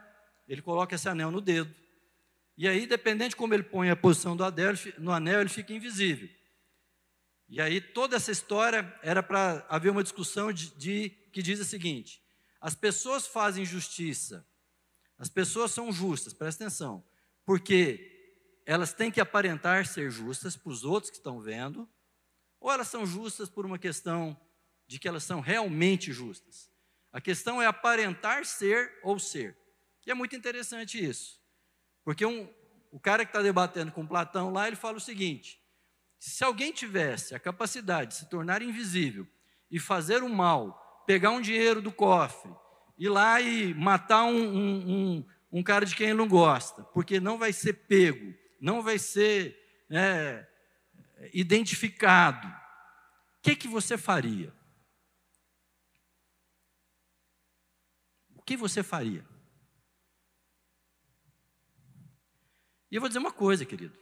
[0.48, 1.74] ele coloca esse anel no dedo.
[2.58, 5.74] E aí, dependente de como ele põe a posição do anel, no anel, ele fica
[5.74, 6.30] invisível.
[7.50, 11.66] E aí, toda essa história era para haver uma discussão de, de, que diz o
[11.66, 12.24] seguinte:
[12.62, 14.48] as pessoas fazem justiça,
[15.18, 17.04] as pessoas são justas, presta atenção,
[17.46, 18.12] porque
[18.66, 21.88] elas têm que aparentar ser justas para os outros que estão vendo,
[22.60, 24.40] ou elas são justas por uma questão
[24.88, 26.72] de que elas são realmente justas.
[27.12, 29.58] A questão é aparentar ser ou ser.
[30.06, 31.40] E é muito interessante isso.
[32.06, 32.48] Porque um,
[32.92, 35.60] o cara que está debatendo com Platão lá, ele fala o seguinte:
[36.20, 39.28] se alguém tivesse a capacidade de se tornar invisível
[39.70, 42.56] e fazer o mal, pegar um dinheiro do cofre,
[42.98, 47.20] ir lá e matar um, um, um, um cara de quem ele não gosta, porque
[47.20, 50.46] não vai ser pego, não vai ser é,
[51.34, 54.54] identificado, o que, que você faria?
[58.36, 59.35] O que você faria?
[62.96, 63.94] E eu vou dizer uma coisa, querido.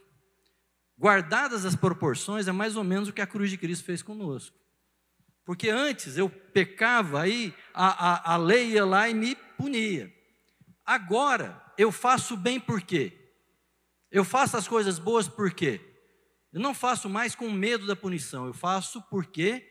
[0.96, 4.56] Guardadas as proporções, é mais ou menos o que a cruz de Cristo fez conosco.
[5.44, 10.14] Porque antes eu pecava, aí a, a, a lei ia lá e me punia.
[10.86, 13.34] Agora eu faço bem por quê?
[14.12, 15.80] Eu faço as coisas boas por quê?
[16.52, 19.68] Eu não faço mais com medo da punição, eu faço porque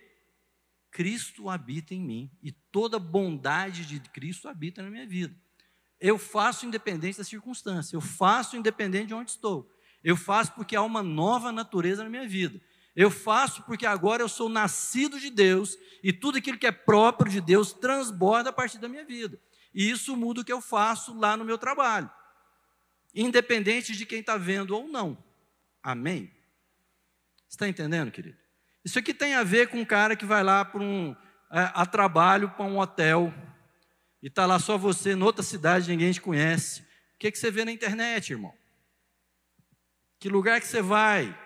[0.92, 5.34] Cristo habita em mim e toda bondade de Cristo habita na minha vida.
[6.06, 9.74] Eu faço independente da circunstância, eu faço independente de onde estou.
[10.04, 12.60] Eu faço porque há uma nova natureza na minha vida.
[12.94, 17.32] Eu faço porque agora eu sou nascido de Deus e tudo aquilo que é próprio
[17.32, 19.40] de Deus transborda a partir da minha vida.
[19.74, 22.12] E isso muda o que eu faço lá no meu trabalho,
[23.16, 25.18] independente de quem está vendo ou não.
[25.82, 26.30] Amém?
[27.48, 28.38] Está entendendo, querido?
[28.84, 31.16] Isso aqui tem a ver com um cara que vai lá para um,
[31.50, 33.34] é, a trabalho para um hotel
[34.24, 36.80] e está lá só você, em outra cidade, ninguém te conhece.
[36.80, 36.86] O
[37.20, 38.58] que, que você vê na internet, irmão?
[40.18, 41.38] Que lugar que você vai?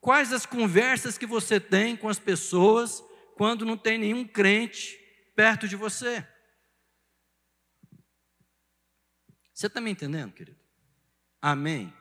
[0.00, 3.04] Quais as conversas que você tem com as pessoas
[3.36, 4.98] quando não tem nenhum crente
[5.36, 6.26] perto de você?
[9.54, 10.58] Você está me entendendo, querido?
[11.40, 11.94] Amém?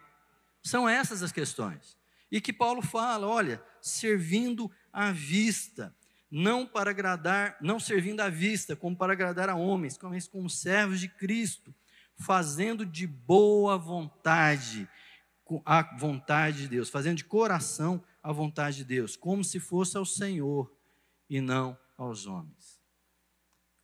[0.63, 1.95] São essas as questões.
[2.31, 5.95] E que Paulo fala, olha, servindo à vista,
[6.37, 10.99] não para agradar, não servindo à vista, como para agradar a homens, mas como servos
[10.99, 11.73] de Cristo,
[12.17, 14.85] fazendo de boa vontade
[15.63, 20.05] a vontade de Deus, fazendo de coração a vontade de Deus, como se fosse ao
[20.05, 20.75] Senhor
[21.29, 22.81] e não aos homens.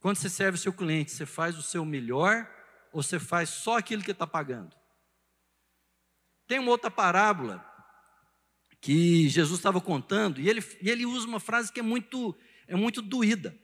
[0.01, 2.49] Quando você serve o seu cliente, você faz o seu melhor
[2.91, 4.75] ou você faz só aquilo que está pagando?
[6.47, 7.63] Tem uma outra parábola
[8.81, 12.35] que Jesus estava contando, e ele, e ele usa uma frase que é muito,
[12.67, 13.55] é muito doída,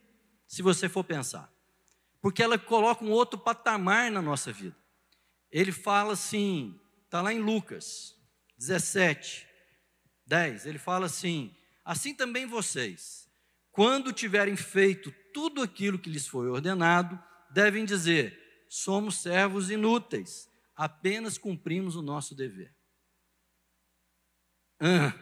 [0.47, 1.51] se você for pensar.
[2.21, 4.77] Porque ela coloca um outro patamar na nossa vida.
[5.51, 8.15] Ele fala assim, está lá em Lucas
[8.57, 9.47] 17,
[10.25, 13.29] 10, ele fala assim: Assim também vocês,
[13.71, 17.17] quando tiverem feito tudo aquilo que lhes foi ordenado,
[17.49, 22.75] devem dizer: somos servos inúteis, apenas cumprimos o nosso dever.
[24.79, 25.13] Ah.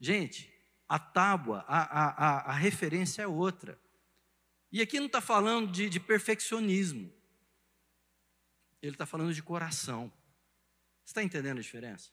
[0.00, 0.52] Gente,
[0.88, 3.80] a tábua, a, a, a, referência é outra.
[4.70, 7.12] E aqui não está falando de, de perfeccionismo,
[8.80, 10.12] ele está falando de coração.
[11.04, 12.10] Você está entendendo a diferença?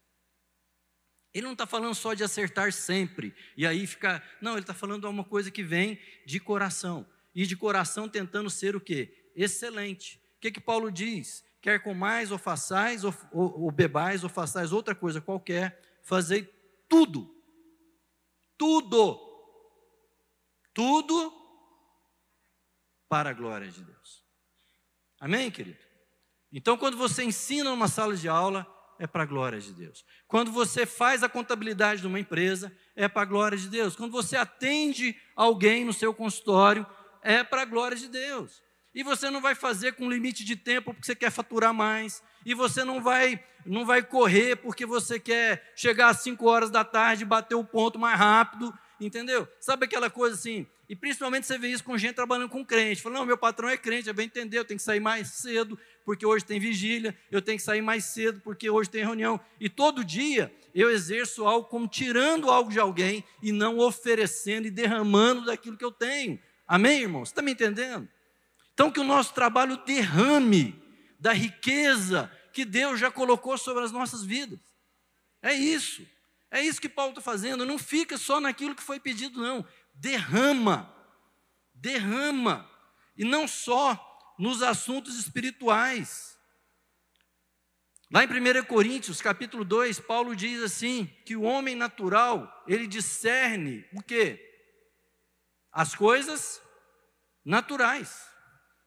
[1.33, 4.25] Ele não está falando só de acertar sempre, e aí ficar.
[4.41, 7.05] Não, ele está falando de uma coisa que vem de coração.
[7.35, 9.31] E de coração tentando ser o quê?
[9.35, 10.17] Excelente.
[10.37, 11.43] O que, que Paulo diz?
[11.65, 16.43] Quer comais ou façais, ou, ou, ou bebais, ou façais outra coisa qualquer, fazei
[16.87, 17.35] tudo,
[18.55, 19.19] tudo,
[20.75, 21.33] tudo
[23.09, 24.23] para a glória de Deus.
[25.19, 25.79] Amém, querido?
[26.53, 28.67] Então, quando você ensina numa sala de aula,
[28.99, 30.05] é para a glória de Deus.
[30.27, 33.95] Quando você faz a contabilidade de uma empresa, é para a glória de Deus.
[33.95, 36.85] Quando você atende alguém no seu consultório,
[37.23, 38.63] é para a glória de Deus.
[38.95, 42.23] E você não vai fazer com limite de tempo porque você quer faturar mais.
[42.45, 46.85] E você não vai, não vai correr porque você quer chegar às 5 horas da
[46.85, 48.73] tarde e bater o ponto mais rápido.
[48.99, 49.45] Entendeu?
[49.59, 50.65] Sabe aquela coisa assim?
[50.87, 53.01] E principalmente você vê isso com gente trabalhando com crente.
[53.01, 55.77] Fala, não, meu patrão é crente, é bem entender, eu tenho que sair mais cedo,
[56.05, 59.39] porque hoje tem vigília, eu tenho que sair mais cedo, porque hoje tem reunião.
[59.59, 64.71] E todo dia eu exerço algo como tirando algo de alguém e não oferecendo e
[64.71, 66.39] derramando daquilo que eu tenho.
[66.67, 67.25] Amém, irmão?
[67.25, 68.07] Você está me entendendo?
[68.75, 70.77] Então, que o nosso trabalho derrame
[71.17, 74.59] da riqueza que Deus já colocou sobre as nossas vidas.
[75.41, 76.05] É isso.
[76.51, 77.65] É isso que Paulo está fazendo.
[77.65, 79.65] Não fica só naquilo que foi pedido, não.
[79.93, 80.93] Derrama.
[81.73, 82.69] Derrama.
[83.15, 86.37] E não só nos assuntos espirituais.
[88.11, 93.85] Lá em 1 Coríntios, capítulo 2, Paulo diz assim: que o homem natural, ele discerne
[93.93, 94.41] o quê?
[95.71, 96.61] As coisas
[97.43, 98.34] naturais.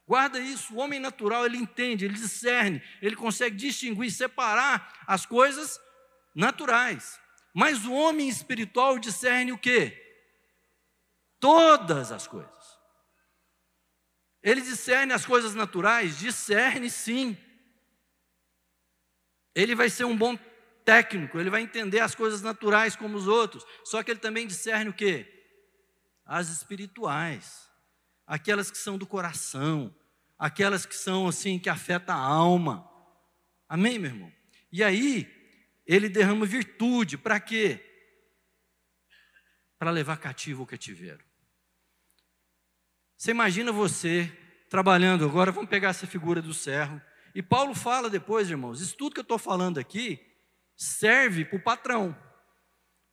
[0.08, 5.78] Guarda isso, o homem natural, ele entende, ele discerne, ele consegue distinguir, separar as coisas
[6.34, 7.20] naturais.
[7.52, 10.02] Mas o homem espiritual discerne o quê?
[11.38, 12.78] Todas as coisas.
[14.42, 16.18] Ele discerne as coisas naturais?
[16.18, 17.36] Discerne sim.
[19.54, 20.38] Ele vai ser um bom
[20.86, 23.62] técnico, ele vai entender as coisas naturais como os outros.
[23.84, 25.26] Só que ele também discerne o quê?
[26.24, 27.67] As espirituais.
[28.28, 29.92] Aquelas que são do coração,
[30.38, 32.88] aquelas que são assim que afeta a alma.
[33.68, 34.32] Amém, meu irmão?
[34.70, 35.26] E aí,
[35.86, 37.80] ele derrama virtude para quê?
[39.78, 41.24] Para levar cativo o cativeiro.
[43.16, 44.30] Você imagina você
[44.68, 47.00] trabalhando, agora vamos pegar essa figura do servo.
[47.34, 50.24] E Paulo fala depois, irmãos, isso tudo que eu estou falando aqui
[50.76, 52.16] serve para o patrão.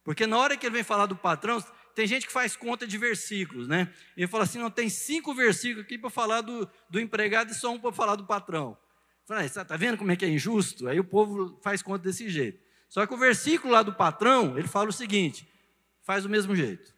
[0.04, 1.64] Porque na hora que ele vem falar do patrão,
[1.96, 3.92] tem gente que faz conta de versículos, né?
[4.18, 7.72] Ele fala assim: não, tem cinco versículos aqui para falar do, do empregado e só
[7.72, 8.78] um para falar do patrão.
[9.26, 10.90] Fala, está vendo como é que é injusto?
[10.90, 12.62] Aí o povo faz conta desse jeito.
[12.90, 15.50] Só que o versículo lá do patrão, ele fala o seguinte:
[16.04, 16.94] faz do mesmo jeito.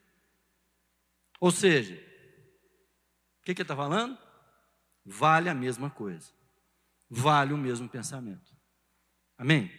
[1.40, 4.18] Ou seja, o que ele está falando?
[5.06, 6.32] Vale a mesma coisa.
[7.08, 8.52] Vale o mesmo pensamento.
[9.38, 9.72] Amém?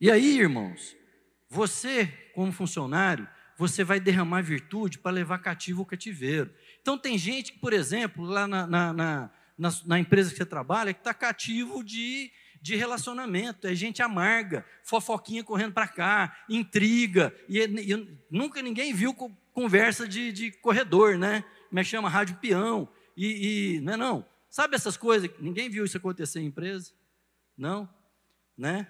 [0.00, 0.96] E aí, irmãos,
[1.50, 3.28] você, como funcionário,
[3.62, 6.52] você vai derramar virtude para levar cativo o cativeiro.
[6.80, 9.30] Então, tem gente que, por exemplo, lá na, na, na,
[9.86, 15.44] na empresa que você trabalha, que está cativo de, de relacionamento, é gente amarga, fofoquinha
[15.44, 19.14] correndo para cá, intriga, e, e, nunca ninguém viu
[19.54, 21.44] conversa de, de corredor, né?
[21.68, 22.08] Como é chama?
[22.08, 24.26] Rádio peão, e, e não é não?
[24.50, 25.30] Sabe essas coisas?
[25.38, 26.92] Ninguém viu isso acontecer em empresa?
[27.56, 27.88] Não?
[28.58, 28.88] Né?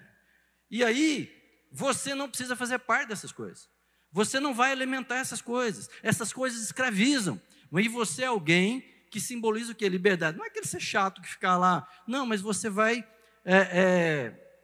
[0.71, 1.31] E aí,
[1.71, 3.69] você não precisa fazer parte dessas coisas.
[4.13, 5.89] Você não vai alimentar essas coisas.
[6.01, 7.41] Essas coisas escravizam.
[7.73, 9.89] E você é alguém que simboliza o que?
[9.89, 10.37] Liberdade.
[10.37, 11.85] Não é aquele ser chato que ficar lá.
[12.07, 13.05] Não, mas você vai
[13.43, 14.55] é, é,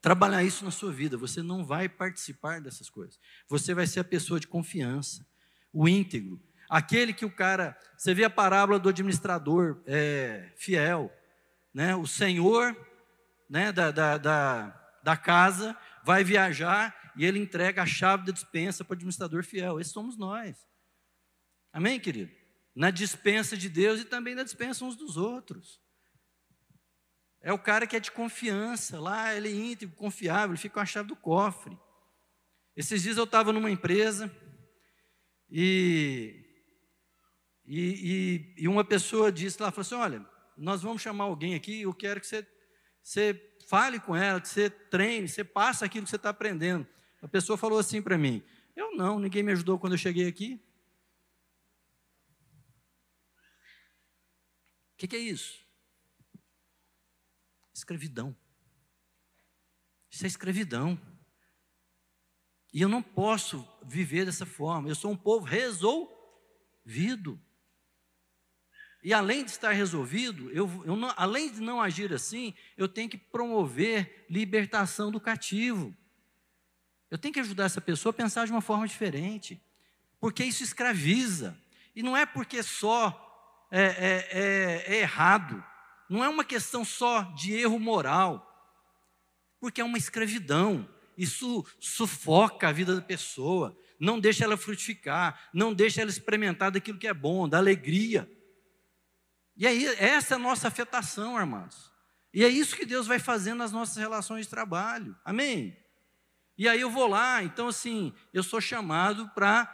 [0.00, 1.18] trabalhar isso na sua vida.
[1.18, 3.18] Você não vai participar dessas coisas.
[3.48, 5.26] Você vai ser a pessoa de confiança,
[5.72, 6.40] o íntegro.
[6.70, 7.76] Aquele que o cara.
[7.98, 11.12] Você vê a parábola do administrador é, fiel.
[11.74, 11.94] Né?
[11.94, 12.74] O senhor
[13.50, 18.84] né, da, da, da da casa, vai viajar e ele entrega a chave da dispensa
[18.84, 19.80] para o administrador fiel.
[19.80, 20.56] Esses somos nós.
[21.72, 22.30] Amém, querido?
[22.74, 25.80] Na dispensa de Deus e também na dispensa uns dos outros.
[27.40, 30.80] É o cara que é de confiança, lá ele é íntegro, confiável, ele fica com
[30.80, 31.78] a chave do cofre.
[32.76, 34.30] Esses dias eu estava numa empresa
[35.48, 36.44] e,
[37.64, 40.26] e, e, e uma pessoa disse lá, falou assim, olha,
[40.56, 42.46] nós vamos chamar alguém aqui, eu quero que você,
[43.02, 46.86] você fale com ela, que você treine, você passa aquilo que você está aprendendo.
[47.22, 48.42] A pessoa falou assim para mim:
[48.74, 50.60] Eu não, ninguém me ajudou quando eu cheguei aqui.
[54.94, 55.60] O que, que é isso?
[57.74, 58.34] Escravidão.
[60.10, 60.98] Isso é escravidão.
[62.72, 64.88] E eu não posso viver dessa forma.
[64.88, 67.38] Eu sou um povo resolvido.
[69.02, 73.08] E além de estar resolvido, eu, eu não, além de não agir assim, eu tenho
[73.08, 75.94] que promover libertação do cativo.
[77.10, 79.60] Eu tenho que ajudar essa pessoa a pensar de uma forma diferente,
[80.20, 81.56] porque isso escraviza.
[81.94, 85.62] E não é porque só é, é, é, é errado,
[86.08, 88.42] não é uma questão só de erro moral,
[89.60, 90.88] porque é uma escravidão.
[91.16, 96.98] Isso sufoca a vida da pessoa, não deixa ela frutificar, não deixa ela experimentar daquilo
[96.98, 98.30] que é bom, da alegria.
[99.56, 101.90] E aí, essa é a nossa afetação, irmãos.
[102.32, 105.16] E é isso que Deus vai fazendo nas nossas relações de trabalho.
[105.24, 105.74] Amém?
[106.58, 109.72] E aí eu vou lá, então assim, eu sou chamado para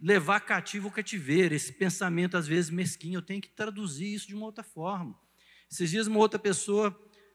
[0.00, 4.34] levar cativo o cativeiro, esse pensamento às vezes mesquinho, eu tenho que traduzir isso de
[4.34, 5.18] uma outra forma.
[5.70, 6.94] Esses dias uma outra pessoa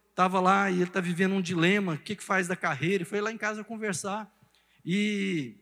[0.09, 3.05] estava lá e ele está vivendo um dilema, o que, que faz da carreira, e
[3.05, 4.31] foi lá em casa conversar.
[4.85, 5.55] E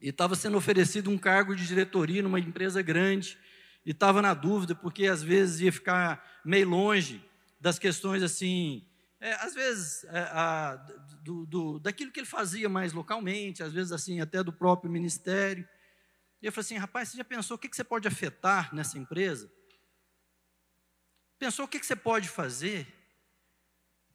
[0.00, 3.38] estava sendo oferecido um cargo de diretoria numa empresa grande,
[3.84, 7.24] e estava na dúvida, porque às vezes ia ficar meio longe
[7.60, 8.86] das questões assim,
[9.22, 10.74] é, às vezes é, a,
[11.22, 15.66] do, do, daquilo que ele fazia mais localmente, às vezes assim até do próprio ministério.
[16.42, 18.98] E eu falei assim, rapaz, você já pensou o que, que você pode afetar nessa
[18.98, 19.48] empresa?
[21.38, 22.92] Pensou o que, que você pode fazer?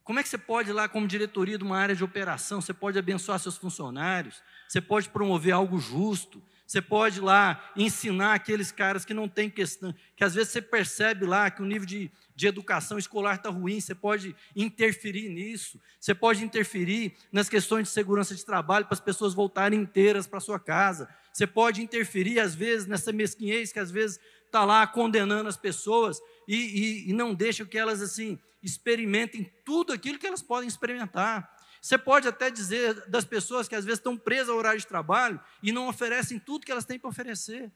[0.04, 3.00] Como é que você pode, lá, como diretoria de uma área de operação, você pode
[3.00, 9.14] abençoar seus funcionários, você pode promover algo justo, você pode lá ensinar aqueles caras que
[9.14, 13.00] não têm questão, que às vezes você percebe lá que o nível de, de educação
[13.00, 18.46] escolar está ruim, você pode interferir nisso, você pode interferir nas questões de segurança de
[18.46, 23.12] trabalho para as pessoas voltarem inteiras para sua casa, você pode interferir às vezes nessa
[23.12, 27.76] mesquinhez que às vezes está lá condenando as pessoas e, e, e não deixa que
[27.76, 31.52] elas assim experimentem tudo aquilo que elas podem experimentar.
[31.82, 35.40] Você pode até dizer das pessoas que às vezes estão presas ao horário de trabalho
[35.64, 37.72] e não oferecem tudo que elas têm para oferecer.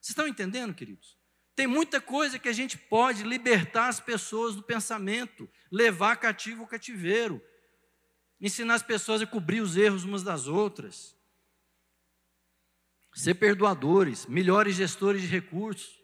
[0.00, 1.20] Vocês estão entendendo, queridos?
[1.54, 6.66] Tem muita coisa que a gente pode libertar as pessoas do pensamento, levar cativo o
[6.66, 7.42] cativeiro,
[8.40, 11.16] ensinar as pessoas a cobrir os erros umas das outras,
[13.14, 16.00] ser perdoadores, melhores gestores de recursos.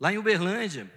[0.00, 0.90] Lá em Uberlândia,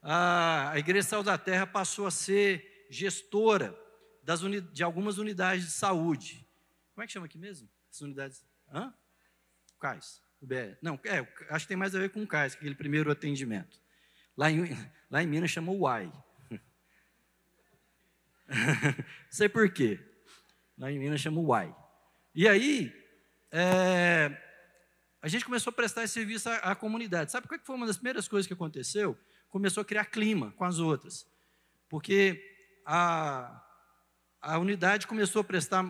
[0.00, 3.76] a, Igreja Sal da Terra passou a ser gestora
[4.22, 4.40] das
[4.72, 6.46] de algumas unidades de saúde.
[6.94, 7.68] Como é que chama aqui mesmo?
[7.90, 8.44] As unidades.
[8.72, 8.94] Hã?
[10.82, 13.80] Não, é, acho que tem mais a ver com o CAIS, aquele primeiro atendimento.
[14.36, 14.64] Lá em,
[15.10, 16.12] lá em Minas chama UAI.
[19.30, 19.98] Sei por quê.
[20.78, 21.74] Lá em Minas chama UAI.
[22.34, 22.92] E aí,
[23.50, 24.36] é,
[25.22, 27.32] a gente começou a prestar esse serviço à, à comunidade.
[27.32, 29.18] Sabe qual foi uma das primeiras coisas que aconteceu?
[29.48, 31.26] Começou a criar clima com as outras.
[31.88, 32.42] Porque
[32.84, 33.62] a,
[34.40, 35.84] a unidade começou a prestar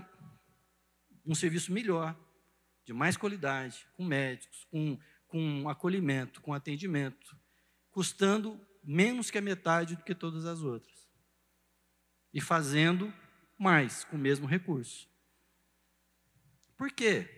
[1.26, 2.16] um serviço melhor,
[2.87, 7.37] de mais qualidade, com médicos, com, com acolhimento, com atendimento,
[7.91, 10.95] custando menos que a metade do que todas as outras.
[12.32, 13.12] E fazendo
[13.59, 15.11] mais com o mesmo recurso.
[16.76, 17.28] Por quê?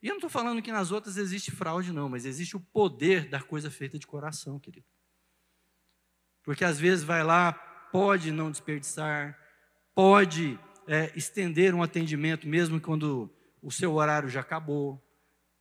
[0.00, 3.28] E eu não estou falando que nas outras existe fraude, não, mas existe o poder
[3.28, 4.86] da coisa feita de coração, querido.
[6.44, 9.36] Porque às vezes vai lá, pode não desperdiçar,
[9.94, 13.32] pode é, estender um atendimento mesmo quando
[13.62, 15.00] o seu horário já acabou.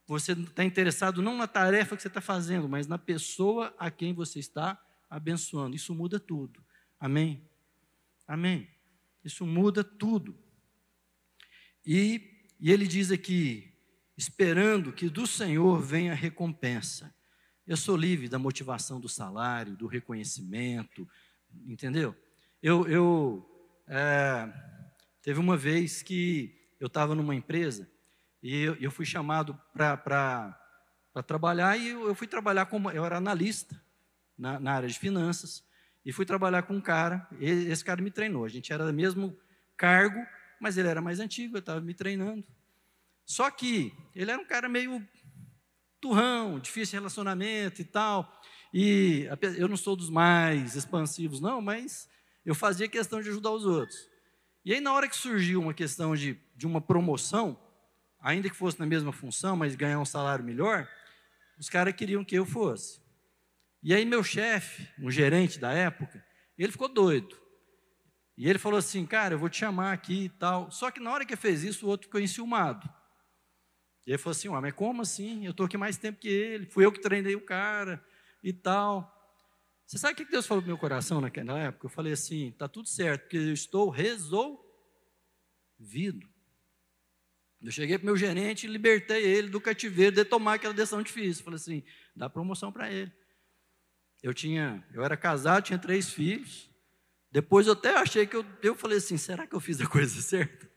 [0.08, 4.14] Você está interessado não na tarefa que você está fazendo, mas na pessoa a quem
[4.14, 5.76] você está abençoando.
[5.76, 6.66] Isso muda tudo.
[7.00, 7.48] Amém?
[8.28, 8.68] Amém.
[9.24, 10.38] Isso muda tudo.
[11.86, 13.74] E, e ele diz aqui:
[14.18, 17.14] esperando que do Senhor venha a recompensa.
[17.68, 21.08] Eu sou livre da motivação do salário, do reconhecimento,
[21.66, 22.16] entendeu?
[22.62, 24.52] Eu, eu é,
[25.22, 27.88] teve uma vez que eu estava numa empresa
[28.42, 30.58] e eu, eu fui chamado para
[31.28, 33.80] trabalhar e eu, eu, fui trabalhar como eu era analista
[34.36, 35.64] na, na, área de finanças
[36.04, 37.28] e fui trabalhar com um cara.
[37.40, 38.44] Esse cara me treinou.
[38.46, 39.38] A gente era do mesmo
[39.78, 40.20] cargo,
[40.60, 41.56] mas ele era mais antigo.
[41.56, 42.44] Eu estava me treinando.
[43.24, 45.08] Só que ele era um cara meio
[46.02, 48.42] turrão, difícil relacionamento e tal.
[48.74, 52.10] E eu não sou dos mais expansivos, não, mas
[52.44, 54.10] eu fazia questão de ajudar os outros.
[54.64, 57.60] E aí, na hora que surgiu uma questão de, de uma promoção,
[58.20, 60.88] ainda que fosse na mesma função, mas ganhar um salário melhor,
[61.58, 63.02] os caras queriam que eu fosse.
[63.82, 66.24] E aí, meu chefe, um gerente da época,
[66.56, 67.36] ele ficou doido.
[68.38, 70.70] E ele falou assim: Cara, eu vou te chamar aqui e tal.
[70.70, 72.88] Só que na hora que ele fez isso, o outro ficou enciumado.
[74.06, 75.46] E ele falou assim: mas como assim?
[75.46, 78.04] Eu estou aqui mais tempo que ele, fui eu que treinei o cara
[78.44, 79.12] e tal.
[79.88, 81.88] Você sabe o que Deus falou no meu coração naquela época?
[81.88, 84.62] Eu falei assim: está tudo certo, porque eu estou resolvido.
[87.64, 91.02] Eu cheguei para o meu gerente e libertei ele do cativeiro de tomar aquela decisão
[91.02, 91.44] difícil.
[91.44, 91.84] Falei assim:
[92.16, 93.12] dá promoção para ele.
[94.22, 96.70] Eu tinha, eu era casado, tinha três filhos.
[97.32, 100.14] Depois eu até achei que eu, eu falei assim, será que eu fiz a coisa
[100.22, 100.70] certa?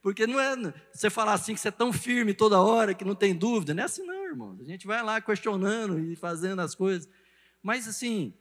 [0.00, 0.56] Porque não é
[0.90, 3.82] você falar assim que você é tão firme toda hora, que não tem dúvida, não
[3.82, 4.58] é assim não, irmão.
[4.58, 7.06] A gente vai lá questionando e fazendo as coisas.
[7.62, 8.32] Mas assim,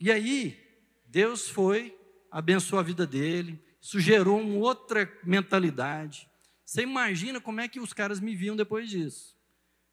[0.00, 0.58] e aí,
[1.06, 1.96] Deus foi,
[2.30, 6.28] abençoou a vida dele, sugerou uma outra mentalidade.
[6.74, 9.38] Você imagina como é que os caras me viam depois disso.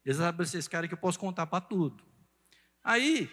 [0.04, 2.02] Eles sabem esse cara que eu posso contar para tudo.
[2.82, 3.30] Aí,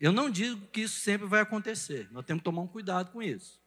[0.00, 2.08] eu não digo que isso sempre vai acontecer.
[2.10, 3.62] Nós temos que tomar um cuidado com isso.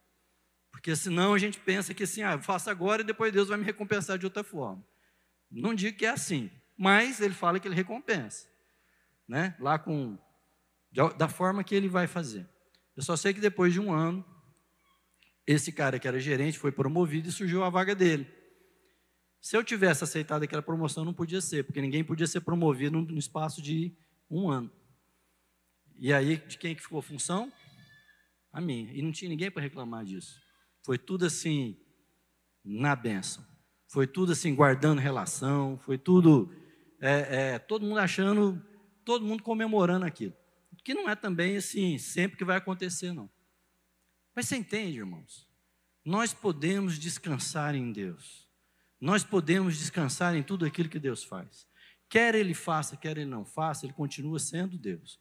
[0.70, 3.56] Porque senão a gente pensa que assim, ah, eu faço agora e depois Deus vai
[3.56, 4.86] me recompensar de outra forma.
[5.50, 8.46] Não digo que é assim, mas ele fala que ele recompensa.
[9.26, 9.56] Né?
[9.58, 10.18] Lá com
[11.16, 12.46] da forma que ele vai fazer.
[12.94, 14.22] Eu só sei que depois de um ano,
[15.46, 18.36] esse cara que era gerente foi promovido e surgiu a vaga dele.
[19.46, 23.16] Se eu tivesse aceitado aquela promoção, não podia ser, porque ninguém podia ser promovido no
[23.16, 23.94] espaço de
[24.28, 24.68] um ano.
[26.00, 27.52] E aí, de quem que ficou a função?
[28.52, 28.92] A minha.
[28.92, 30.42] E não tinha ninguém para reclamar disso.
[30.82, 31.78] Foi tudo assim,
[32.64, 33.46] na benção.
[33.86, 35.78] Foi tudo assim, guardando relação.
[35.78, 36.52] Foi tudo,
[37.00, 38.60] é, é, todo mundo achando,
[39.04, 40.34] todo mundo comemorando aquilo.
[40.82, 43.30] Que não é também assim, sempre que vai acontecer, não.
[44.34, 45.48] Mas você entende, irmãos?
[46.04, 48.45] Nós podemos descansar em Deus.
[49.00, 51.66] Nós podemos descansar em tudo aquilo que Deus faz.
[52.08, 55.20] Quer Ele faça, quer Ele não faça, Ele continua sendo Deus.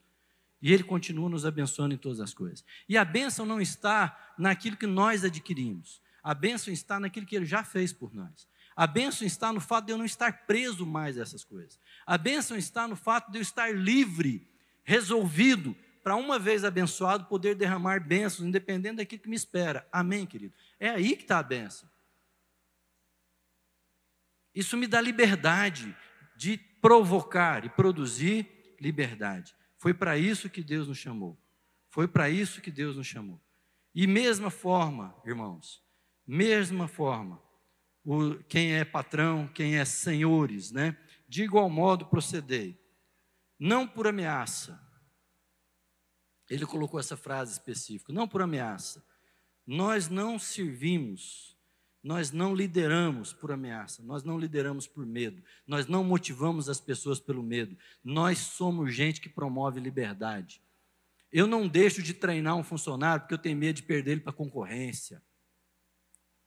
[0.62, 2.64] E Ele continua nos abençoando em todas as coisas.
[2.88, 6.02] E a bênção não está naquilo que nós adquirimos.
[6.24, 8.48] A bênção está naquilo que Ele já fez por nós.
[8.76, 11.80] A bênção está no fato de eu não estar preso mais a essas coisas.
[12.06, 14.48] A bênção está no fato de eu estar livre,
[14.84, 19.88] resolvido, para uma vez abençoado, poder derramar bênçãos, independente daquilo que me espera.
[19.92, 20.54] Amém, querido?
[20.80, 21.90] É aí que está a bênção.
[24.56, 25.96] Isso me dá liberdade.
[26.38, 29.56] de provocar e produzir liberdade.
[29.78, 31.40] Foi para isso que Deus nos chamou.
[31.90, 33.42] Foi para isso que Deus nos chamou.
[33.94, 35.82] E mesma forma, irmãos,
[36.28, 37.42] mesma forma,
[38.04, 40.98] o, quem é patrão, quem é senhores, né?
[41.28, 42.80] De igual modo procedei,
[43.58, 44.80] não por ameaça.
[46.50, 49.04] Ele colocou essa frase específica, não por ameaça.
[49.66, 51.55] Nós não servimos,
[52.06, 57.20] nós não lideramos por ameaça, nós não lideramos por medo, nós não motivamos as pessoas
[57.20, 57.76] pelo medo.
[58.04, 60.62] Nós somos gente que promove liberdade.
[61.32, 64.30] Eu não deixo de treinar um funcionário porque eu tenho medo de perder ele para
[64.30, 65.20] a concorrência.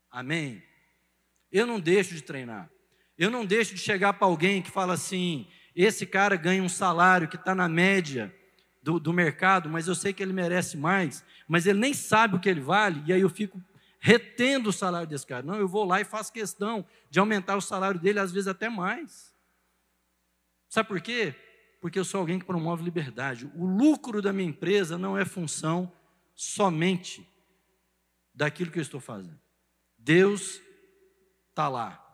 [0.08, 0.62] Amém?
[1.50, 2.70] Eu não deixo de treinar.
[3.18, 7.26] Eu não deixo de chegar para alguém que fala assim: esse cara ganha um salário
[7.26, 8.32] que está na média
[8.80, 12.40] do, do mercado, mas eu sei que ele merece mais, mas ele nem sabe o
[12.40, 13.60] que ele vale, e aí eu fico
[13.98, 15.42] retendo o salário desse cara.
[15.42, 18.68] Não, eu vou lá e faço questão de aumentar o salário dele, às vezes até
[18.68, 19.34] mais.
[20.68, 21.34] Sabe por quê?
[21.80, 23.50] Porque eu sou alguém que promove liberdade.
[23.54, 25.92] O lucro da minha empresa não é função
[26.34, 27.28] somente
[28.34, 29.38] daquilo que eu estou fazendo.
[29.96, 30.60] Deus
[31.50, 32.04] está lá,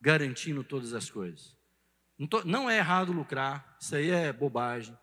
[0.00, 1.56] garantindo todas as coisas.
[2.18, 4.96] Não, tô, não, é errado lucrar, isso aí é bobagem.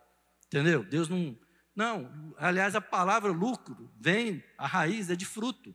[0.45, 0.84] Entendeu?
[0.84, 1.38] Deus não.
[1.74, 5.74] Não, aliás, a palavra lucro vem, a raiz é de fruto,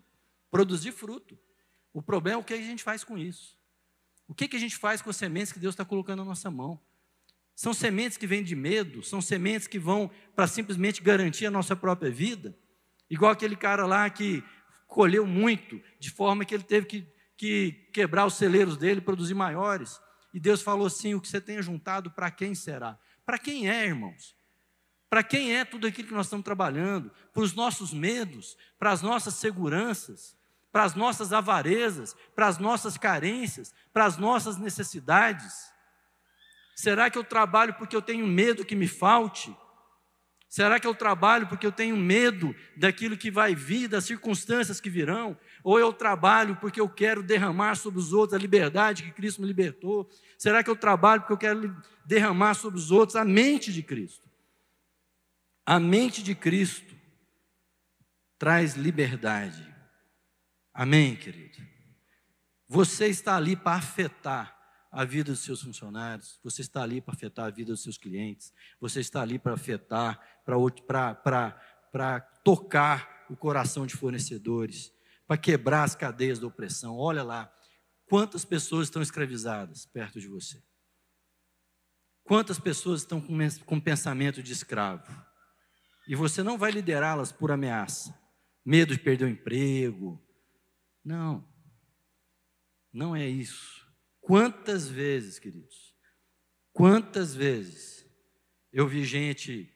[0.57, 1.39] produzir fruto.
[1.93, 3.59] O problema é o que a gente faz com isso.
[4.27, 6.51] O que, que a gente faz com as sementes que Deus está colocando na nossa
[6.51, 6.81] mão?
[7.55, 11.77] São sementes que vêm de medo, são sementes que vão para simplesmente garantir a nossa
[11.77, 12.57] própria vida.
[13.11, 14.43] Igual aquele cara lá que
[14.87, 20.01] colheu muito, de forma que ele teve que, que quebrar os celeiros dele, produzir maiores.
[20.33, 22.99] E Deus falou assim: o que você tenha juntado, para quem será?
[23.27, 24.35] Para quem é, irmãos?
[25.11, 27.13] Para quem é tudo aquilo que nós estamos trabalhando?
[27.35, 30.36] Para os nossos medos, para as nossas seguranças,
[30.77, 35.72] para as nossas avarezas, para as nossas carências, para as nossas necessidades?
[36.74, 39.57] Será que eu trabalho porque eu tenho medo que me falte?
[40.51, 44.91] Será que eu trabalho porque eu tenho medo daquilo que vai vir, das circunstâncias que
[44.91, 45.35] virão?
[45.64, 49.49] Ou eu trabalho porque eu quero derramar sobre os outros a liberdade que Cristo me
[49.49, 50.07] libertou?
[50.37, 54.29] Será que eu trabalho porque eu quero derramar sobre os outros a mente de Cristo?
[55.64, 56.95] A mente de Cristo
[58.39, 59.76] traz liberdade.
[60.79, 61.57] Amém, querido?
[62.68, 64.55] Você está ali para afetar
[64.93, 68.53] a vida dos seus funcionários, você está ali para afetar a vida dos seus clientes,
[68.79, 74.93] você está ali para afetar, para tocar o coração de fornecedores,
[75.27, 76.99] para quebrar as cadeias da opressão.
[76.99, 77.51] Olha lá,
[78.07, 80.62] quantas pessoas estão escravizadas perto de você?
[82.22, 85.11] Quantas pessoas estão com, com pensamento de escravo?
[86.07, 88.14] E você não vai liderá-las por ameaça,
[88.62, 90.22] medo de perder o emprego.
[91.07, 91.47] Não,
[92.93, 93.87] não é isso.
[94.21, 95.95] Quantas vezes, queridos,
[96.73, 98.05] quantas vezes
[98.73, 99.73] eu vi gente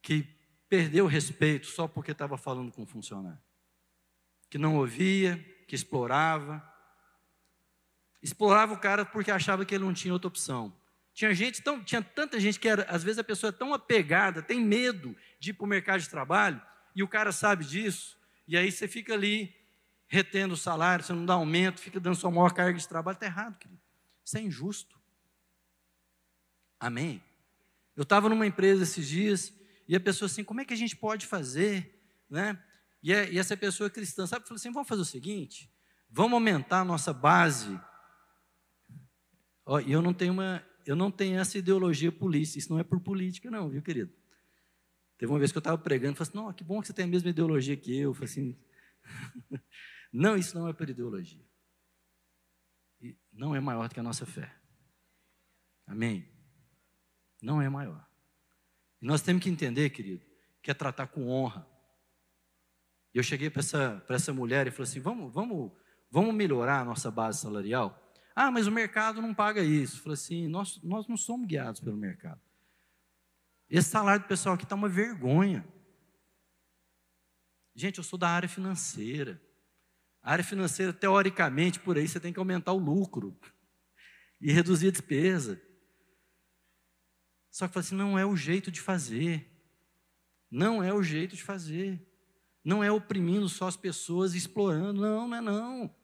[0.00, 0.22] que
[0.68, 3.42] perdeu respeito só porque estava falando com um funcionário,
[4.48, 5.36] que não ouvia,
[5.66, 6.62] que explorava,
[8.22, 10.72] explorava o cara porque achava que ele não tinha outra opção.
[11.12, 14.40] Tinha gente tão, tinha tanta gente que era, às vezes a pessoa é tão apegada,
[14.40, 16.62] tem medo de ir para o mercado de trabalho,
[16.94, 19.63] e o cara sabe disso, e aí você fica ali
[20.06, 23.26] retendo o salário, você não dá aumento, fica dando sua maior carga de trabalho, está
[23.26, 23.80] errado, querido.
[24.24, 24.98] Isso é injusto.
[26.78, 27.22] Amém?
[27.96, 29.52] Eu estava numa empresa esses dias,
[29.86, 32.00] e a pessoa assim, como é que a gente pode fazer?
[32.28, 32.62] Né?
[33.02, 35.70] E, é, e essa pessoa cristã, sabe, falou assim, vamos fazer o seguinte,
[36.10, 37.78] vamos aumentar a nossa base.
[39.86, 43.00] E eu não tenho uma, eu não tenho essa ideologia polícia, isso não é por
[43.00, 44.12] política, não, viu, querido?
[45.16, 47.04] Teve uma vez que eu estava pregando, falei assim, não, que bom que você tem
[47.04, 48.10] a mesma ideologia que eu.
[48.10, 48.58] eu falei assim,
[50.16, 51.44] não, isso não é por ideologia.
[53.00, 54.54] E não é maior do que a nossa fé.
[55.84, 56.32] Amém?
[57.42, 58.08] Não é maior.
[59.02, 60.24] E nós temos que entender, querido,
[60.62, 61.68] que é tratar com honra.
[63.12, 65.72] Eu cheguei para essa, essa mulher e falei assim: vamos, vamos,
[66.08, 68.00] vamos melhorar a nossa base salarial?
[68.36, 70.00] Ah, mas o mercado não paga isso.
[70.00, 72.40] Falei assim: nós, nós não somos guiados pelo mercado.
[73.68, 75.66] Esse salário do pessoal aqui está uma vergonha.
[77.74, 79.42] Gente, eu sou da área financeira.
[80.24, 83.38] A área financeira, teoricamente, por aí você tem que aumentar o lucro
[84.40, 85.60] e reduzir a despesa.
[87.50, 89.46] Só que assim: não é o jeito de fazer.
[90.50, 92.00] Não é o jeito de fazer.
[92.64, 95.02] Não é oprimindo só as pessoas explorando.
[95.02, 95.94] Não, não é não.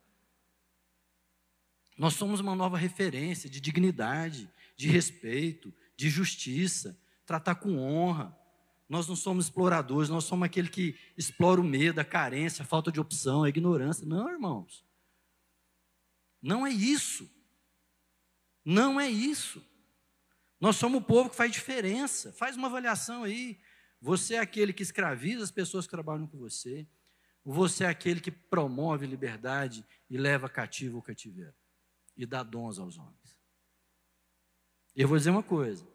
[1.96, 8.38] Nós somos uma nova referência de dignidade, de respeito, de justiça, tratar com honra.
[8.90, 12.90] Nós não somos exploradores, nós somos aquele que explora o medo, a carência, a falta
[12.90, 14.04] de opção, a ignorância.
[14.04, 14.84] Não, irmãos.
[16.42, 17.30] Não é isso.
[18.64, 19.64] Não é isso.
[20.58, 22.32] Nós somos o povo que faz diferença.
[22.32, 23.60] Faz uma avaliação aí.
[24.00, 26.84] Você é aquele que escraviza as pessoas que trabalham com você.
[27.44, 31.54] Você é aquele que promove liberdade e leva cativo o cativeiro.
[32.16, 33.38] E dá dons aos homens.
[34.96, 35.86] Eu vou dizer uma coisa.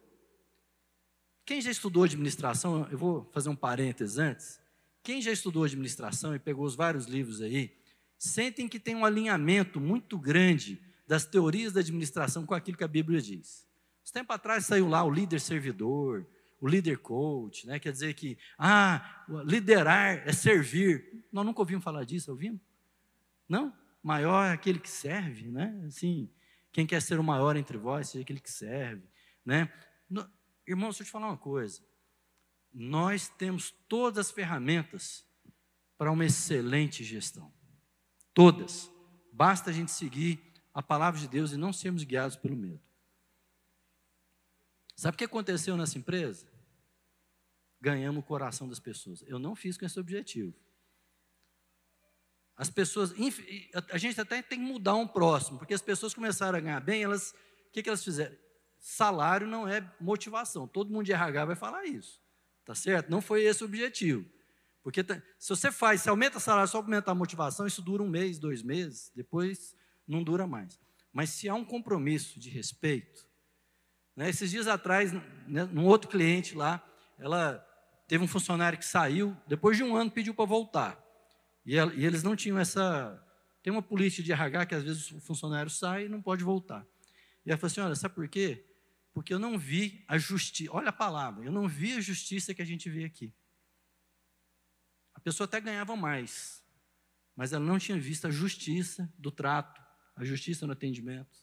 [1.46, 4.60] Quem já estudou administração, eu vou fazer um parênteses antes.
[5.04, 7.72] Quem já estudou administração e pegou os vários livros aí,
[8.18, 12.88] sentem que tem um alinhamento muito grande das teorias da administração com aquilo que a
[12.88, 13.68] Bíblia diz.
[14.04, 16.26] Uns tempo atrás saiu lá o líder servidor,
[16.60, 17.78] o líder coach, né?
[17.78, 21.26] quer dizer que, ah, liderar é servir.
[21.32, 22.60] Nós nunca ouvimos falar disso, ouvimos?
[23.48, 23.72] Não?
[24.02, 25.80] Maior é aquele que serve, né?
[25.86, 26.28] Assim,
[26.72, 29.04] quem quer ser o maior entre vós, seja aquele que serve,
[29.46, 29.72] né?
[30.68, 31.82] Irmão, deixa eu te falar uma coisa.
[32.74, 35.26] Nós temos todas as ferramentas
[35.97, 37.53] para uma excelente gestão.
[38.34, 38.91] Todas.
[39.32, 42.82] Basta a gente seguir a palavra de Deus e não sermos guiados pelo medo.
[44.95, 46.47] Sabe o que aconteceu nessa empresa?
[47.80, 49.24] Ganhamos o coração das pessoas.
[49.28, 50.53] Eu não fiz com esse objetivo.
[52.57, 53.13] As pessoas,
[53.91, 57.03] a gente até tem que mudar um próximo, porque as pessoas começaram a ganhar bem,
[57.03, 57.32] elas,
[57.68, 58.36] o que, que elas fizeram?
[58.88, 60.67] Salário não é motivação.
[60.67, 62.21] Todo mundo de RH vai falar isso,
[62.63, 63.09] tá certo?
[63.09, 64.23] Não foi esse o objetivo.
[64.83, 65.03] Porque
[65.39, 68.07] se você faz, se aumenta o salário só para aumentar a motivação, isso dura um
[68.07, 69.75] mês, dois meses, depois
[70.07, 70.79] não dura mais.
[71.11, 73.25] Mas se há um compromisso de respeito,
[74.15, 75.11] né, esses dias atrás,
[75.47, 77.57] né, num outro cliente lá, ela
[78.07, 81.03] teve um funcionário que saiu, depois de um ano pediu para voltar.
[81.65, 83.19] E, ela, e, eles não tinham essa.
[83.63, 86.86] Tem uma política de RH que às vezes o funcionário sai e não pode voltar.
[87.43, 88.63] E ela falou assim: olha, sabe por quê?
[89.16, 90.70] Porque eu não vi a justiça.
[90.74, 93.34] Olha a palavra, eu não vi a justiça que a gente vê aqui.
[95.13, 96.61] A pessoa até ganhava mais,
[97.34, 99.82] mas ela não tinha visto a justiça do trato,
[100.18, 101.41] a justiça no atendimento.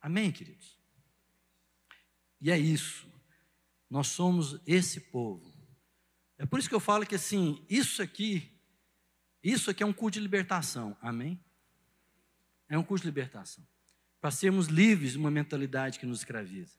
[0.00, 0.80] Amém, queridos?
[2.40, 3.12] E é isso.
[3.90, 5.54] Nós somos esse povo.
[6.38, 8.58] É por isso que eu falo que assim, isso aqui,
[9.42, 10.96] isso aqui é um culto de libertação.
[11.02, 11.38] Amém?
[12.70, 13.68] É um culto de libertação.
[14.26, 16.76] Para sermos livres de uma mentalidade que nos escraviza.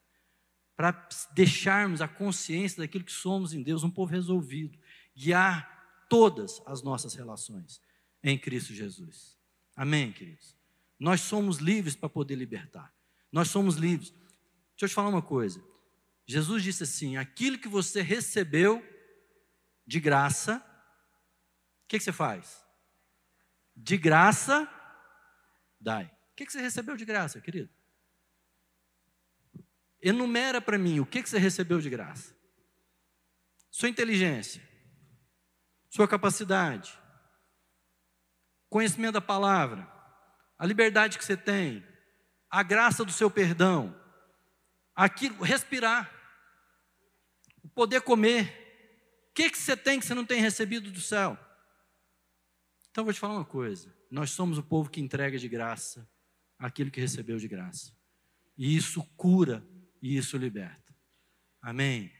[0.75, 4.77] Para deixarmos a consciência daquilo que somos em Deus, um povo resolvido.
[5.15, 7.81] Guiar todas as nossas relações
[8.21, 9.39] em Cristo Jesus.
[9.77, 10.57] Amém, queridos?
[10.99, 12.93] Nós somos livres para poder libertar.
[13.31, 14.09] Nós somos livres.
[14.09, 15.63] Deixa eu te falar uma coisa.
[16.25, 18.85] Jesus disse assim: aquilo que você recebeu
[19.85, 22.61] de graça, o que, que, você faz?
[23.73, 24.69] De graça,
[25.79, 26.16] dai.
[26.37, 27.67] Que, que você recebeu de graça, querido?
[29.99, 32.37] Enumera para mim o que, você recebeu de graça.
[33.71, 34.61] Sua inteligência,
[35.89, 36.95] sua capacidade,
[38.69, 39.91] conhecimento da palavra,
[40.59, 41.83] a liberdade que você tem,
[42.51, 43.99] a graça do seu perdão,
[44.95, 46.13] aquilo, respirar,
[47.73, 48.45] poder comer.
[49.31, 51.35] O que, que você tem que você não tem recebido do céu?
[52.91, 56.07] Então vou te falar uma coisa: nós somos o povo que entrega de graça
[56.57, 57.91] aquilo que recebeu de graça.
[58.57, 59.65] E isso cura
[60.01, 60.95] e isso liberta.
[61.61, 62.11] Amém?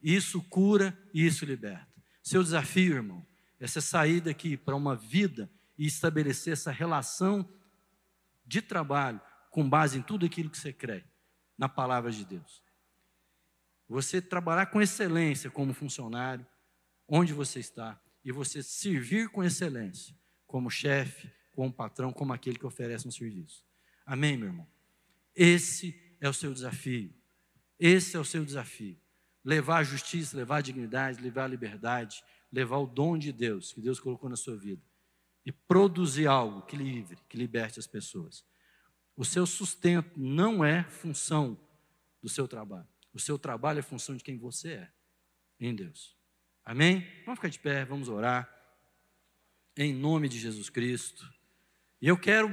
[0.00, 1.88] Isso cura e isso liberta.
[2.22, 3.26] Seu desafio, irmão,
[3.58, 7.48] é você sair daqui para uma vida e estabelecer essa relação
[8.44, 9.20] de trabalho
[9.50, 11.04] com base em tudo aquilo que você crê
[11.56, 12.62] na palavra de Deus.
[13.88, 16.46] Você trabalhar com excelência como funcionário,
[17.06, 20.16] onde você está, e você servir com excelência
[20.46, 23.64] como chefe, como patrão, como aquele que oferece um serviço.
[24.04, 24.66] Amém, meu irmão?
[25.34, 27.12] Esse é o seu desafio.
[27.78, 28.98] Esse é o seu desafio.
[29.44, 32.22] Levar a justiça, levar a dignidade, levar a liberdade,
[32.52, 34.82] levar o dom de Deus que Deus colocou na sua vida
[35.44, 38.44] e produzir algo que livre, que liberte as pessoas.
[39.16, 41.58] O seu sustento não é função
[42.22, 42.86] do seu trabalho.
[43.12, 44.90] O seu trabalho é função de quem você é
[45.58, 46.16] em Deus.
[46.64, 47.06] Amém?
[47.24, 48.48] Vamos ficar de pé, vamos orar.
[49.76, 51.28] Em nome de Jesus Cristo.
[52.00, 52.48] E eu quero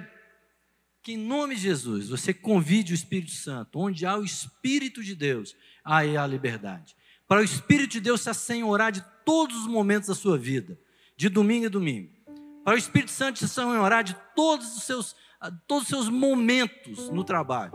[1.02, 3.80] que, em nome de Jesus, você convide o Espírito Santo.
[3.80, 6.96] Onde há o Espírito de Deus, aí há liberdade.
[7.28, 10.80] Para o Espírito de Deus se assenhorar de todos os momentos da sua vida,
[11.16, 12.20] de domingo a domingo
[12.70, 15.16] para o Espírito Santo se orar de todos os seus,
[15.68, 17.74] todos os seus momentos no trabalho.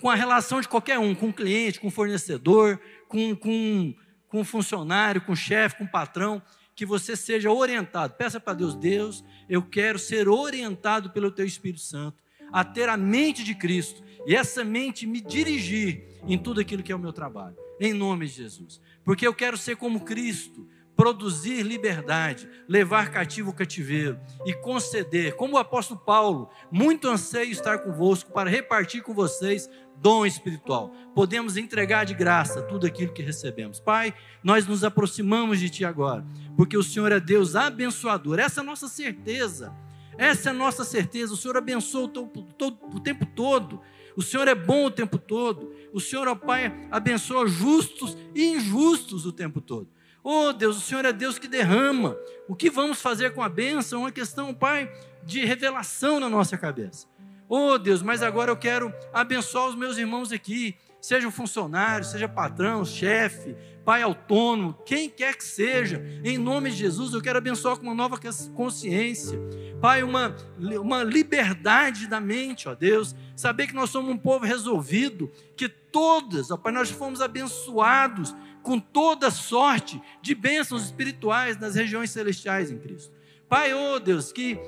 [0.00, 3.94] Com a relação de qualquer um, com o cliente, com o fornecedor, com, com,
[4.26, 6.42] com o funcionário, com o chefe, com o patrão,
[6.74, 8.14] que você seja orientado.
[8.14, 12.96] Peça para Deus, Deus, eu quero ser orientado pelo Teu Espírito Santo, a ter a
[12.96, 17.12] mente de Cristo, e essa mente me dirigir em tudo aquilo que é o meu
[17.12, 18.80] trabalho, em nome de Jesus.
[19.04, 25.54] Porque eu quero ser como Cristo, produzir liberdade, levar cativo o cativeiro e conceder, como
[25.54, 29.68] o apóstolo Paulo, muito anseio estar convosco para repartir com vocês
[30.02, 30.92] dom espiritual.
[31.14, 33.78] Podemos entregar de graça tudo aquilo que recebemos.
[33.78, 36.26] Pai, nós nos aproximamos de Ti agora,
[36.56, 38.40] porque o Senhor é Deus abençoador.
[38.40, 39.72] Essa é a nossa certeza.
[40.18, 41.32] Essa é a nossa certeza.
[41.32, 43.80] O Senhor abençoa o, tempo todo.
[44.16, 45.72] O Senhor é bom o tempo todo.
[45.92, 49.88] O Senhor, ó Pai, abençoa justos e injustos o tempo todo.
[50.24, 52.16] Oh Deus, o Senhor é Deus que derrama.
[52.48, 54.92] O que vamos fazer com a bênção é uma questão, Pai,
[55.24, 57.11] de revelação na nossa cabeça.
[57.54, 62.82] Oh Deus, mas agora eu quero abençoar os meus irmãos aqui, seja funcionário, seja patrão,
[62.82, 67.82] chefe, pai autônomo, quem quer que seja, em nome de Jesus, eu quero abençoar com
[67.82, 68.18] uma nova
[68.54, 69.38] consciência,
[69.82, 70.34] Pai, uma,
[70.80, 76.50] uma liberdade da mente, ó Deus, saber que nós somos um povo resolvido, que todas,
[76.50, 82.78] ó Pai, nós fomos abençoados com toda sorte de bênçãos espirituais nas regiões celestiais em
[82.78, 83.12] Cristo.
[83.46, 84.58] Pai, oh Deus, que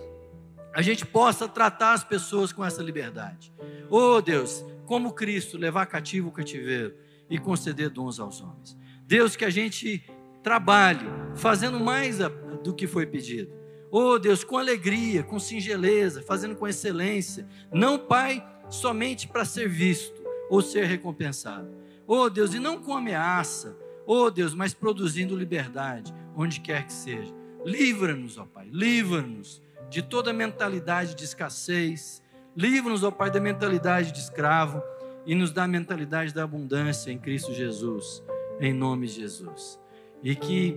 [0.75, 3.53] a gente possa tratar as pessoas com essa liberdade.
[3.89, 6.95] Oh Deus, como Cristo, levar cativo o cativeiro
[7.31, 8.77] e conceder dons aos homens.
[9.07, 10.03] Deus, que a gente
[10.43, 11.07] trabalhe
[11.37, 12.19] fazendo mais
[12.63, 13.53] do que foi pedido.
[13.91, 17.47] Oh Deus, com alegria, com singeleza, fazendo com excelência.
[17.73, 20.21] Não, Pai, somente para ser visto
[20.51, 21.69] ou ser recompensado.
[22.07, 23.79] Oh Deus, e não com ameaça.
[24.05, 27.33] Oh Deus, mas produzindo liberdade, onde quer que seja.
[27.65, 32.23] Livra-nos, ó Pai, livra-nos de toda mentalidade de escassez.
[32.57, 34.83] Livra-nos, ó Pai, da mentalidade de escravo
[35.27, 38.23] e nos dá a mentalidade da abundância em Cristo Jesus
[38.61, 39.79] em nome de Jesus.
[40.23, 40.77] E que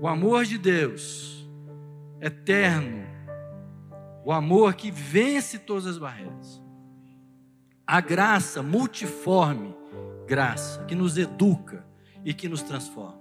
[0.00, 1.48] o amor de Deus,
[2.20, 3.06] eterno,
[4.24, 6.62] o amor que vence todas as barreiras,
[7.86, 9.74] a graça multiforme,
[10.26, 11.84] graça que nos educa
[12.24, 13.20] e que nos transforma,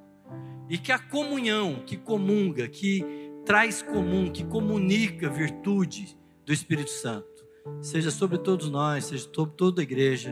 [0.69, 7.43] e que a comunhão que comunga, que traz comum, que comunica virtude do Espírito Santo,
[7.81, 10.31] seja sobre todos nós, seja sobre toda a igreja,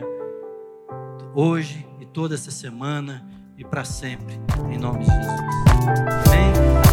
[1.34, 4.34] hoje e toda essa semana e para sempre,
[4.70, 5.40] em nome de Jesus.
[6.28, 6.87] Amém.